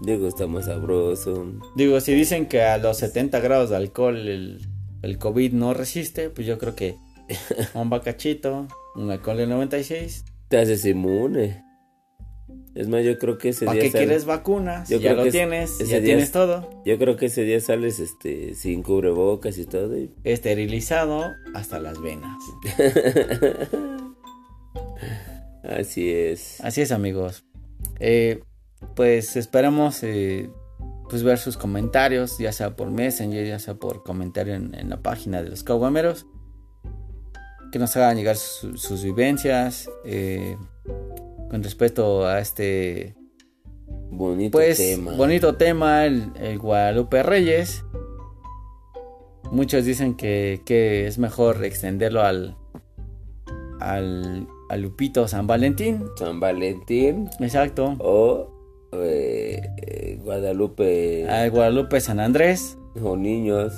Digo, 0.00 0.26
está 0.26 0.46
más 0.46 0.66
sabroso. 0.66 1.46
Digo, 1.76 2.00
si 2.00 2.14
dicen 2.14 2.46
que 2.46 2.62
a 2.62 2.78
los 2.78 2.98
70 2.98 3.38
grados 3.40 3.70
de 3.70 3.76
alcohol 3.76 4.16
el, 4.16 4.66
el 5.02 5.18
COVID 5.18 5.52
no 5.52 5.74
resiste, 5.74 6.30
pues 6.30 6.46
yo 6.46 6.58
creo 6.58 6.74
que 6.74 6.96
un 7.74 7.88
bacachito, 7.88 8.66
un 8.96 9.10
alcohol 9.10 9.36
del 9.36 9.50
96. 9.50 10.24
Te 10.48 10.58
haces 10.58 10.84
inmune. 10.84 11.69
Es 12.74 12.86
más, 12.88 13.04
yo 13.04 13.18
creo 13.18 13.36
que 13.36 13.48
ese 13.48 13.64
¿Para 13.66 13.74
día 13.74 13.82
qué 13.82 13.90
sal- 13.90 14.00
quieres 14.06 14.24
vacunas? 14.26 14.88
Yo 14.88 14.98
ya 14.98 15.10
creo 15.10 15.16
lo 15.16 15.22
que 15.22 15.28
es- 15.28 15.32
tienes, 15.34 15.70
ese 15.80 15.86
ya 15.86 15.96
día 15.98 16.04
tienes 16.06 16.24
es- 16.24 16.32
todo. 16.32 16.82
Yo 16.86 16.98
creo 16.98 17.16
que 17.16 17.26
ese 17.26 17.42
día 17.42 17.60
sales 17.60 17.98
este 17.98 18.54
sin 18.54 18.82
cubrebocas 18.82 19.58
y 19.58 19.66
todo. 19.66 19.98
y- 19.98 20.12
Esterilizado 20.24 21.24
hasta 21.54 21.80
las 21.80 22.00
venas. 22.00 22.38
Así 25.62 26.10
es. 26.10 26.60
Así 26.62 26.80
es, 26.80 26.92
amigos. 26.92 27.44
Eh, 27.98 28.40
pues 28.94 29.36
esperamos 29.36 30.02
eh, 30.02 30.50
pues 31.08 31.22
ver 31.22 31.38
sus 31.38 31.56
comentarios, 31.56 32.38
ya 32.38 32.52
sea 32.52 32.76
por 32.76 32.90
Messenger, 32.90 33.46
ya 33.46 33.58
sea 33.58 33.74
por 33.74 34.02
comentario 34.02 34.54
en, 34.54 34.74
en 34.74 34.88
la 34.90 35.02
página 35.02 35.42
de 35.42 35.50
los 35.50 35.62
Caguameros. 35.62 36.26
Que 37.72 37.78
nos 37.78 37.96
hagan 37.96 38.16
llegar 38.16 38.36
su- 38.36 38.76
sus 38.76 39.04
vivencias 39.04 39.88
eh, 40.04 40.56
con 41.50 41.62
respecto 41.62 42.26
a 42.26 42.38
este 42.40 43.14
Bonito 44.12 44.52
pues 44.58 44.78
tema. 44.78 45.12
bonito 45.16 45.56
tema, 45.56 46.06
el, 46.06 46.30
el 46.40 46.58
Guadalupe 46.58 47.22
Reyes. 47.22 47.84
Muchos 49.50 49.84
dicen 49.84 50.14
que, 50.16 50.62
que 50.64 51.06
es 51.06 51.18
mejor 51.18 51.64
extenderlo 51.64 52.22
al, 52.22 52.56
al, 53.80 54.46
al 54.68 54.80
Lupito 54.82 55.26
San 55.26 55.46
Valentín. 55.46 56.04
San 56.16 56.38
Valentín 56.40 57.28
Exacto. 57.40 57.96
o 57.98 58.88
eh, 58.92 59.60
eh, 59.86 60.18
Guadalupe 60.22 61.28
Al 61.28 61.50
Guadalupe 61.50 62.00
San 62.00 62.20
Andrés. 62.20 62.78
o 63.02 63.16
niños. 63.16 63.72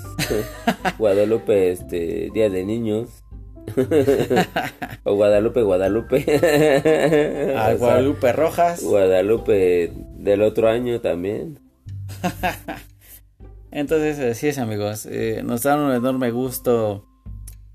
Guadalupe, 0.99 1.73
este, 1.73 2.31
Día 2.35 2.49
de 2.51 2.65
Niños. 2.65 3.22
o 5.05 5.15
Guadalupe, 5.15 5.63
Guadalupe. 5.63 6.23
Sea, 6.83 7.75
Guadalupe 7.75 8.33
Rojas. 8.33 8.83
Guadalupe 8.83 9.93
del 10.17 10.43
otro 10.43 10.69
año 10.69 11.01
también. 11.01 11.59
Entonces, 13.71 14.19
así 14.19 14.49
es, 14.49 14.59
amigos. 14.59 15.07
Eh, 15.07 15.43
nos 15.45 15.63
da 15.63 15.77
un 15.77 15.93
enorme 15.93 16.31
gusto 16.31 17.07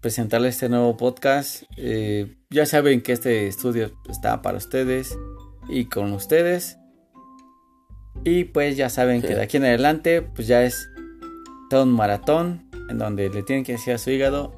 presentarles 0.01 0.55
este 0.55 0.69
nuevo 0.69 0.95
podcast. 0.97 1.63
Eh, 1.77 2.35
ya 2.49 2.65
saben 2.65 3.01
que 3.01 3.13
este 3.13 3.47
estudio 3.47 3.91
está 4.09 4.41
para 4.41 4.57
ustedes 4.57 5.17
y 5.69 5.85
con 5.85 6.13
ustedes. 6.13 6.77
Y 8.23 8.45
pues 8.45 8.77
ya 8.77 8.89
saben 8.89 9.21
que 9.21 9.35
de 9.35 9.41
aquí 9.41 9.57
en 9.57 9.65
adelante, 9.65 10.21
pues 10.21 10.47
ya 10.47 10.63
es 10.63 10.89
todo 11.69 11.83
un 11.83 11.93
maratón 11.93 12.69
en 12.89 12.97
donde 12.97 13.29
le 13.29 13.43
tienen 13.43 13.63
que 13.63 13.73
decir 13.73 13.93
a 13.93 13.97
su 13.97 14.09
hígado, 14.09 14.53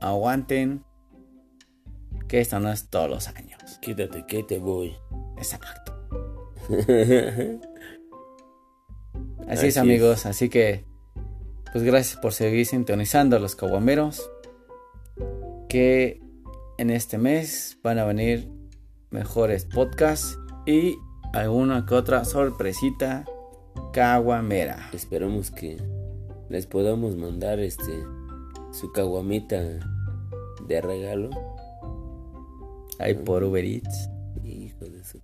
aguanten, 0.00 0.84
que 2.28 2.40
esto 2.40 2.60
no 2.60 2.70
es 2.70 2.88
todos 2.88 3.08
los 3.08 3.28
años. 3.28 3.60
Quítate 3.80 4.26
que 4.26 4.42
te 4.42 4.58
voy. 4.58 4.94
Exacto. 5.36 5.94
Así, 6.68 7.58
Así 9.48 9.66
es, 9.66 9.76
es. 9.76 9.76
amigos. 9.78 10.26
Así 10.26 10.48
que, 10.48 10.84
pues 11.72 11.84
gracias 11.84 12.18
por 12.20 12.32
seguir 12.32 12.66
sintonizando 12.66 13.36
a 13.36 13.38
los 13.40 13.56
caguameros. 13.56 14.30
Que 15.68 16.20
en 16.78 16.90
este 16.90 17.18
mes 17.18 17.78
van 17.82 17.98
a 17.98 18.04
venir 18.04 18.50
mejores 19.10 19.64
podcasts 19.64 20.38
y 20.66 20.96
alguna 21.32 21.84
que 21.86 21.94
otra 21.94 22.24
sorpresita 22.24 23.24
caguamera. 23.92 24.90
Esperamos 24.92 25.50
que 25.50 25.78
les 26.48 26.66
podamos 26.66 27.16
mandar 27.16 27.58
este 27.58 27.92
su 28.78 28.92
caguamita 28.92 29.60
de 30.66 30.80
regalo. 30.80 31.30
Hay 33.00 33.14
por 33.14 33.42
Uber 33.42 33.64
Eats. 33.64 34.08
Hijo 34.44 34.84
de 34.84 35.02
su. 35.04 35.20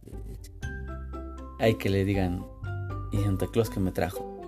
Hay 1.61 1.76
que 1.76 1.88
le 1.88 2.05
digan, 2.05 2.44
y 3.12 3.18
Santa 3.18 3.46
Claus 3.46 3.70
que 3.70 3.78
me 3.80 3.92
trajo. 3.92 4.40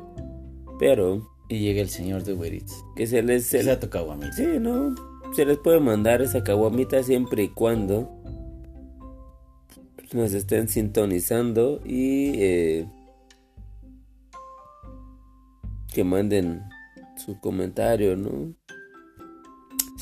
Pero 0.79 1.23
Y 1.49 1.61
llega 1.61 1.81
el 1.81 1.89
señor 1.89 2.25
de 2.25 2.33
Uber 2.33 2.53
Eats. 2.53 2.85
que 2.97 3.07
se 3.07 3.23
les 3.23 3.47
se, 3.47 3.61
Esa 3.61 3.79
tu 3.79 3.89
caguamita. 3.89 4.33
sí, 4.33 4.47
no, 4.61 4.95
se 5.35 5.45
les 5.45 5.59
puede 5.59 5.79
mandar 5.79 6.21
esa 6.21 6.43
caguamita 6.43 7.03
siempre 7.05 7.45
y 7.45 7.49
cuando 7.49 8.11
nos 10.13 10.33
estén 10.33 10.69
sintonizando 10.69 11.81
y 11.85 12.33
eh, 12.43 12.89
que 15.93 16.05
manden 16.05 16.63
su 17.17 17.39
comentario, 17.41 18.17
¿no? 18.17 18.55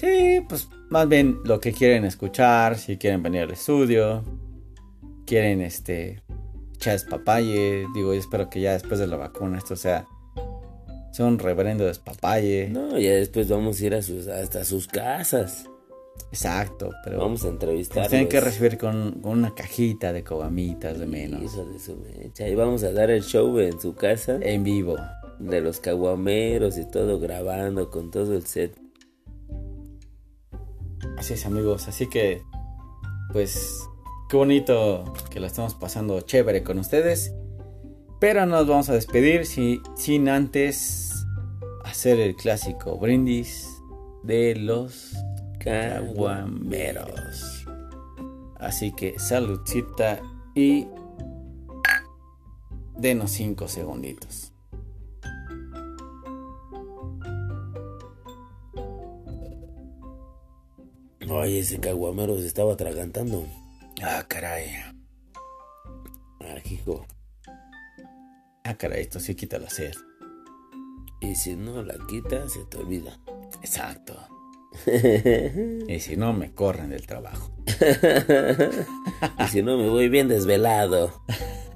Sí, 0.05 0.41
pues 0.49 0.69
más 0.91 1.09
bien 1.09 1.39
lo 1.45 1.61
que 1.61 1.73
quieren 1.73 2.05
escuchar, 2.05 2.77
si 2.77 2.99
quieren 2.99 3.23
venir 3.23 3.43
al 3.43 3.53
estudio, 3.53 4.23
quieren 5.27 5.63
este 5.63 6.23
chas 6.79 7.05
papaye, 7.05 7.87
digo, 7.95 8.13
yo 8.13 8.21
espero 8.21 8.51
que 8.51 8.61
ya 8.61 8.73
después 8.75 9.01
de 9.01 9.07
la 9.07 9.17
vacuna 9.17 9.57
esto 9.59 9.77
sea 9.77 10.07
sea 11.13 11.27
un 11.27 11.39
reverendo 11.39 11.87
despapalle. 11.87 12.69
No, 12.69 12.99
ya 12.99 13.13
después 13.13 13.49
vamos 13.49 13.81
a 13.81 13.85
ir 13.87 13.95
a 13.95 14.03
sus 14.03 14.27
hasta 14.27 14.65
sus 14.65 14.87
casas. 14.89 15.65
Exacto, 16.31 16.91
pero 17.05 17.19
Vamos 17.19 17.45
a 17.45 17.49
entrevistar. 17.49 18.09
tienen 18.09 18.29
que 18.29 18.41
recibir 18.41 18.77
con, 18.77 19.21
con 19.23 19.39
una 19.39 19.55
cajita 19.55 20.13
de 20.13 20.23
cobamitas 20.23 20.99
de 20.99 21.07
menos 21.07 21.43
Hijo 21.43 21.65
de 21.65 21.79
su 21.79 21.97
mecha. 21.97 22.47
Y 22.49 22.55
vamos 22.55 22.83
a 22.83 22.93
dar 22.93 23.11
el 23.11 23.23
show 23.23 23.59
en 23.59 23.81
su 23.81 23.95
casa 23.95 24.39
en 24.43 24.65
vivo. 24.65 24.97
de 25.39 25.61
los 25.61 25.81
caguameros 25.81 26.77
y 26.79 26.89
todo 26.91 27.19
grabando 27.21 27.91
con 27.91 28.11
todo 28.11 28.35
el 28.35 28.45
set. 28.47 28.77
Así 31.31 31.47
amigos, 31.47 31.89
así 31.89 32.07
que 32.07 32.43
pues 33.33 33.81
qué 34.29 34.37
bonito 34.37 35.05
que 35.31 35.41
lo 35.41 35.47
estamos 35.47 35.75
pasando 35.75 36.21
chévere 36.21 36.63
con 36.63 36.79
ustedes. 36.79 37.33
Pero 38.21 38.45
nos 38.47 38.67
vamos 38.67 38.89
a 38.91 38.93
despedir 38.95 39.47
si- 39.47 39.81
sin 39.97 40.29
antes 40.29 41.13
hacer 41.85 42.21
el 42.21 42.37
clásico 42.37 42.99
brindis 42.99 43.69
de 44.23 44.55
los 44.57 45.15
caguameros. 45.61 47.07
Así 48.57 48.93
que 48.93 49.19
saludcita 49.19 50.21
y 50.55 50.87
denos 52.97 53.31
5 53.33 53.69
segunditos. 53.69 54.54
Oye, 61.37 61.59
ese 61.59 61.81
caguamero 61.81 62.39
se 62.39 62.47
estaba 62.47 62.75
atragantando. 62.75 63.45
Ah, 64.01 64.25
caray. 64.29 64.69
Ah, 66.41 66.59
hijo. 66.65 67.05
Ah, 68.63 68.77
caray, 68.77 69.03
esto 69.03 69.19
sí 69.19 69.35
quita 69.35 69.59
la 69.59 69.69
sed. 69.69 69.95
Y 71.21 71.35
si 71.35 71.57
no 71.57 71.83
la 71.83 71.97
quitas, 72.07 72.53
se 72.53 72.65
te 72.67 72.77
olvida. 72.77 73.19
Exacto. 73.63 74.17
Y 75.89 75.99
si 75.99 76.17
no, 76.17 76.33
me 76.33 76.55
corren 76.55 76.91
del 76.91 77.05
trabajo. 77.05 77.51
y 79.41 79.49
si 79.49 79.63
no, 79.63 79.77
me 79.77 79.89
voy 79.89 80.09
bien 80.09 80.29
desvelado. 80.29 81.25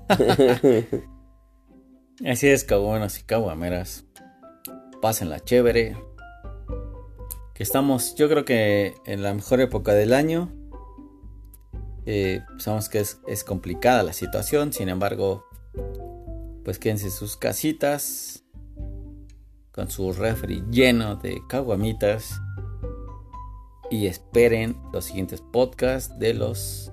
Así 2.25 2.47
es, 2.47 2.63
caguanos 2.63 3.19
y 3.19 3.25
caguameras. 3.25 4.05
Pásenla 5.03 5.41
chévere. 5.41 5.97
Que 7.59 7.65
estamos, 7.65 8.15
yo 8.15 8.29
creo 8.29 8.45
que 8.45 8.95
en 9.05 9.25
la 9.25 9.35
mejor 9.35 9.61
época 9.61 9.93
del 9.93 10.15
año. 10.15 10.49
Eh, 12.07 12.41
sabemos 12.59 12.89
que 12.89 13.01
es, 13.01 13.19
es 13.27 13.43
complicada 13.43 14.05
la 14.05 14.13
situación, 14.13 14.73
sin 14.73 14.89
embargo, 14.89 15.45
pues 16.65 16.79
quédense 16.79 17.07
en 17.07 17.11
sus 17.11 17.37
casitas. 17.37 18.45
Con 19.73 19.91
su 19.91 20.13
refri 20.13 20.63
lleno 20.71 21.17
de 21.17 21.41
caguamitas. 21.49 22.41
Y 23.91 24.07
esperen 24.07 24.77
los 24.93 25.07
siguientes 25.07 25.41
podcasts 25.41 26.17
de 26.17 26.35
los 26.35 26.93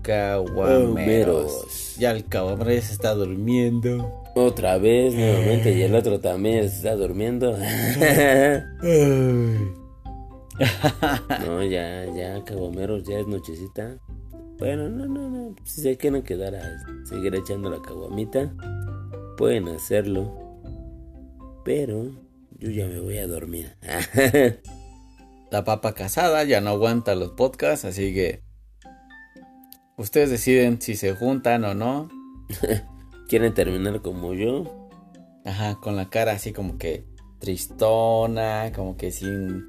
caguameros. 0.00 0.86
Caguameros. 0.86 1.96
Ya 1.98 2.12
el 2.12 2.24
caguamero 2.24 2.72
ya 2.72 2.80
se 2.80 2.94
está 2.94 3.12
durmiendo. 3.12 4.17
Otra 4.38 4.78
vez, 4.78 5.14
nuevamente, 5.14 5.72
y 5.72 5.82
el 5.82 5.96
otro 5.96 6.20
también 6.20 6.68
se 6.70 6.76
está 6.76 6.94
durmiendo. 6.94 7.58
no, 11.44 11.62
ya, 11.64 12.06
ya, 12.06 12.44
caguameros, 12.44 13.02
ya 13.02 13.18
es 13.18 13.26
nochecita. 13.26 13.98
Bueno, 14.60 14.88
no, 14.88 15.06
no, 15.06 15.28
no. 15.28 15.56
Si 15.64 15.80
se 15.80 15.96
quieren 15.96 16.22
quedar 16.22 16.54
a 16.54 16.62
seguir 17.04 17.34
echando 17.34 17.68
la 17.68 17.82
caguamita, 17.82 18.52
pueden 19.36 19.66
hacerlo. 19.66 20.32
Pero 21.64 22.12
yo 22.58 22.70
ya 22.70 22.86
me 22.86 23.00
voy 23.00 23.18
a 23.18 23.26
dormir. 23.26 23.74
La 25.50 25.64
papa 25.64 25.94
casada 25.94 26.44
ya 26.44 26.60
no 26.60 26.70
aguanta 26.70 27.16
los 27.16 27.32
podcasts, 27.32 27.84
así 27.84 28.14
que 28.14 28.42
ustedes 29.96 30.30
deciden 30.30 30.80
si 30.80 30.94
se 30.94 31.12
juntan 31.16 31.64
o 31.64 31.74
no. 31.74 32.08
¿Quieren 33.28 33.52
terminar 33.52 34.00
como 34.00 34.32
yo? 34.32 34.64
Ajá, 35.44 35.78
con 35.80 35.96
la 35.96 36.08
cara 36.08 36.32
así 36.32 36.54
como 36.54 36.78
que 36.78 37.04
tristona, 37.38 38.72
como 38.74 38.96
que 38.96 39.12
sin, 39.12 39.66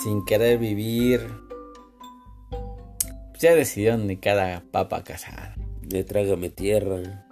sin 0.00 0.24
querer 0.24 0.58
vivir. 0.58 1.20
Ya 3.40 3.56
decidieron 3.56 4.06
ni 4.06 4.18
cada 4.18 4.62
papa 4.70 5.02
casada. 5.02 5.56
De 5.82 6.04
trágame 6.04 6.48
tierra. 6.50 7.26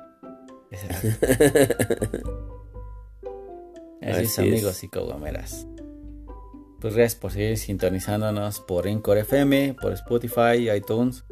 Así, 4.03 4.23
es, 4.23 4.39
amigos 4.39 4.83
y 4.83 4.89
cogomeras. 4.89 5.69
Pues 6.81 6.95
gracias 6.97 7.21
por 7.21 7.33
seguir 7.33 7.59
sintonizándonos 7.59 8.61
por 8.61 8.89
Encore 8.89 9.21
FM, 9.21 9.75
por 9.75 9.93
Spotify, 9.93 10.71
iTunes 10.75 11.25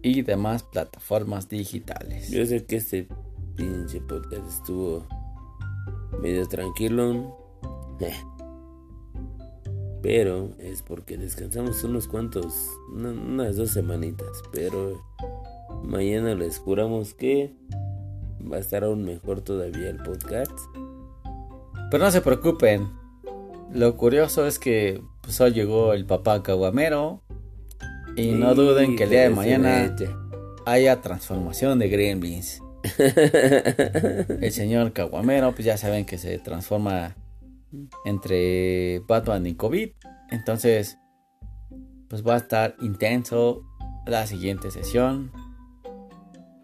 y 0.00 0.22
demás 0.22 0.62
plataformas 0.62 1.48
digitales. 1.48 2.30
Yo 2.30 2.46
sé 2.46 2.64
que 2.64 2.76
este 2.76 3.08
pinche 3.56 4.00
podcast 4.00 4.48
estuvo 4.48 5.06
medio 6.20 6.46
tranquilo. 6.46 7.38
Pero 10.02 10.50
es 10.58 10.82
porque 10.82 11.16
descansamos 11.16 11.82
unos 11.84 12.08
cuantos, 12.08 12.70
unas 12.92 13.56
dos 13.56 13.70
semanitas. 13.70 14.42
Pero 14.52 15.02
mañana 15.82 16.34
les 16.34 16.58
juramos 16.58 17.14
que 17.14 17.54
va 18.50 18.56
a 18.56 18.60
estar 18.60 18.84
aún 18.84 19.04
mejor 19.04 19.40
todavía 19.40 19.88
el 19.88 19.96
podcast. 19.96 20.52
Pero 21.90 22.04
no 22.04 22.10
se 22.10 22.20
preocupen. 22.20 22.88
Lo 23.72 23.96
curioso 23.96 24.46
es 24.46 24.58
que 24.58 25.02
pues, 25.22 25.40
hoy 25.40 25.52
llegó 25.52 25.94
el 25.94 26.04
papá 26.04 26.42
Caguamero. 26.42 27.22
Y 28.16 28.32
no 28.32 28.54
duden 28.54 28.94
que 28.94 29.04
el 29.04 29.10
día 29.10 29.22
de 29.22 29.30
mañana 29.30 29.96
haya 30.66 31.00
transformación 31.00 31.78
de 31.78 31.88
Gremlins. 31.88 32.60
El 32.98 34.52
señor 34.52 34.92
Caguamero, 34.92 35.52
pues 35.52 35.64
ya 35.64 35.76
saben 35.76 36.04
que 36.04 36.18
se 36.18 36.38
transforma 36.38 37.16
entre 38.04 39.00
Batman 39.00 39.46
y 39.46 39.54
COVID. 39.54 39.90
Entonces, 40.30 40.98
pues 42.08 42.26
va 42.26 42.34
a 42.34 42.38
estar 42.38 42.76
intenso 42.80 43.62
la 44.06 44.26
siguiente 44.26 44.70
sesión. 44.70 45.32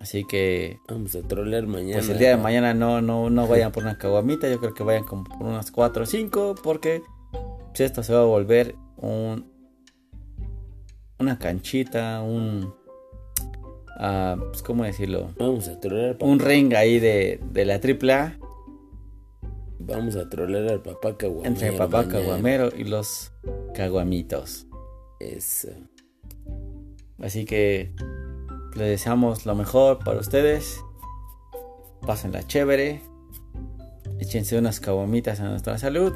Así 0.01 0.25
que. 0.25 0.79
Vamos 0.89 1.15
a 1.15 1.23
trolear 1.23 1.67
mañana. 1.67 1.99
Pues 1.99 2.09
el 2.09 2.19
día 2.19 2.31
de 2.31 2.37
mañana 2.37 2.73
no, 2.73 3.03
no, 3.03 3.29
no 3.29 3.47
vayan 3.47 3.73
por 3.73 3.83
una 3.83 3.99
caguamita. 3.99 4.49
Yo 4.49 4.59
creo 4.59 4.75
que 4.75 4.83
vayan 4.83 5.05
como 5.05 5.25
por 5.25 5.47
unas 5.47 5.71
4 5.71 6.03
o 6.03 6.07
5. 6.07 6.55
Porque 6.63 7.03
pues 7.69 7.81
esto 7.81 8.03
se 8.03 8.15
va 8.15 8.21
a 8.21 8.25
volver 8.25 8.75
un. 8.97 9.51
Una 11.19 11.39
canchita, 11.39 12.23
un. 12.23 12.75
Uh, 14.01 14.49
pues, 14.49 14.63
¿Cómo 14.63 14.85
decirlo? 14.85 15.29
Vamos 15.39 15.69
a 15.69 15.79
trolear. 15.79 16.17
Un 16.21 16.39
ring 16.39 16.73
ahí 16.75 16.99
de, 16.99 17.39
de 17.53 17.65
la 17.67 17.75
AAA. 17.75 18.39
Vamos 19.79 20.17
a 20.17 20.31
trolear 20.31 20.69
al 20.69 20.81
papá 20.81 21.19
caguamero. 21.19 21.47
Entre 21.47 21.69
el 21.69 21.77
papá 21.77 22.09
caguamero 22.09 22.71
y 22.75 22.85
los 22.85 23.33
caguamitos. 23.75 24.67
Eso. 25.19 25.69
Así 27.19 27.45
que 27.45 27.93
les 28.75 28.89
deseamos 28.89 29.45
lo 29.45 29.55
mejor 29.55 29.99
para 29.99 30.19
ustedes. 30.19 30.81
Pásenla 32.01 32.47
chévere. 32.47 33.03
Échense 34.19 34.57
unas 34.57 34.81
caguamitas 34.81 35.41
a 35.41 35.49
nuestra 35.51 35.77
salud. 35.77 36.15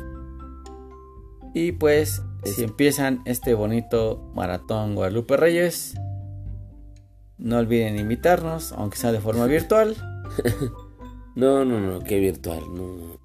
Y 1.52 1.72
pues, 1.72 2.22
si 2.44 2.64
empiezan 2.64 3.20
este 3.26 3.52
bonito 3.52 4.30
maratón 4.34 4.94
Guadalupe 4.94 5.36
Reyes, 5.36 5.94
no 7.44 7.58
olviden 7.58 7.98
invitarnos, 7.98 8.72
aunque 8.72 8.96
sea 8.96 9.12
de 9.12 9.20
forma 9.20 9.44
virtual. 9.44 9.94
no, 11.36 11.64
no, 11.64 11.78
no, 11.78 12.00
que 12.00 12.18
virtual, 12.18 12.62
no. 12.74 13.18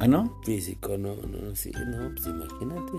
¿Ah, 0.00 0.08
no? 0.08 0.40
Físico, 0.44 0.98
no, 0.98 1.14
no, 1.14 1.54
sí, 1.54 1.70
no, 1.86 2.10
pues 2.12 2.26
imagínate. 2.26 2.92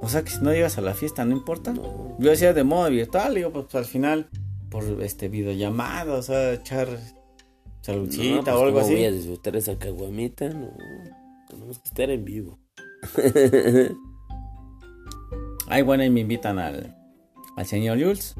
O 0.00 0.08
sea 0.08 0.24
que 0.24 0.32
si 0.32 0.40
no 0.42 0.52
llegas 0.52 0.76
a 0.76 0.80
la 0.80 0.94
fiesta, 0.94 1.24
no 1.24 1.36
importa. 1.36 1.72
Yo 2.18 2.30
decía 2.30 2.52
de 2.52 2.64
modo 2.64 2.90
virtual, 2.90 3.36
digo, 3.36 3.52
pues 3.52 3.72
al 3.76 3.84
final 3.84 4.28
por 4.70 4.82
este 5.02 5.28
videollamada, 5.28 6.14
o 6.14 6.22
sea, 6.22 6.54
echar 6.54 6.88
saludcita 7.80 8.42
pues, 8.42 8.56
o 8.56 8.64
algo 8.64 8.80
así. 8.80 8.94
voy 8.94 9.04
a 9.04 9.12
disfrutar 9.12 9.54
esa 9.54 9.78
caguamita? 9.78 10.48
No, 10.48 10.76
tenemos 11.48 11.78
que 11.78 11.88
estar 11.88 12.10
en 12.10 12.24
vivo. 12.24 12.58
Ay, 15.68 15.82
bueno, 15.82 16.02
y 16.02 16.10
me 16.10 16.20
invitan 16.22 16.58
al, 16.58 16.96
al 17.56 17.66
señor 17.66 18.00
Jules. 18.00 18.34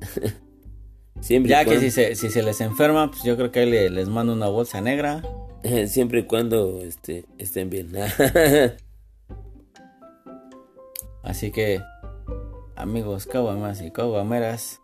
Siempre 1.20 1.50
ya 1.50 1.64
que 1.64 1.80
si 1.80 1.90
se, 1.90 2.14
si 2.14 2.30
se 2.30 2.42
les 2.42 2.60
enferma, 2.60 3.10
pues 3.10 3.22
yo 3.22 3.36
creo 3.36 3.50
que 3.50 3.66
le, 3.66 3.90
les 3.90 4.08
mando 4.08 4.32
una 4.32 4.48
bolsa 4.48 4.80
negra. 4.80 5.22
Siempre 5.86 6.20
y 6.20 6.24
cuando 6.24 6.82
este, 6.82 7.24
estén 7.38 7.70
bien. 7.70 7.92
Así 11.22 11.50
que, 11.50 11.82
amigos 12.76 13.26
caguamas 13.26 13.82
y 13.82 13.90
caguameras, 13.90 14.80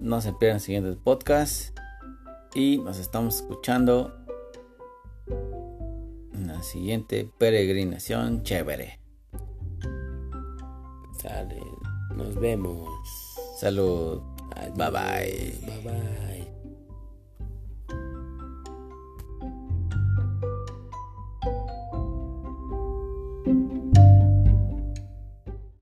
no 0.00 0.20
se 0.20 0.32
pierdan 0.32 0.60
siguientes 0.60 0.96
podcasts. 0.96 1.74
Y 2.54 2.78
nos 2.78 2.98
estamos 2.98 3.36
escuchando 3.36 4.12
en 6.32 6.48
la 6.48 6.62
siguiente 6.62 7.30
peregrinación 7.38 8.42
chévere. 8.42 8.98
Sale. 11.20 11.60
Nos 12.16 12.34
vemos. 12.40 12.88
Salud. 13.60 14.24
Bye 14.72 14.88
bye. 14.88 15.52
Bye 15.68 15.80
bye. 15.84 16.39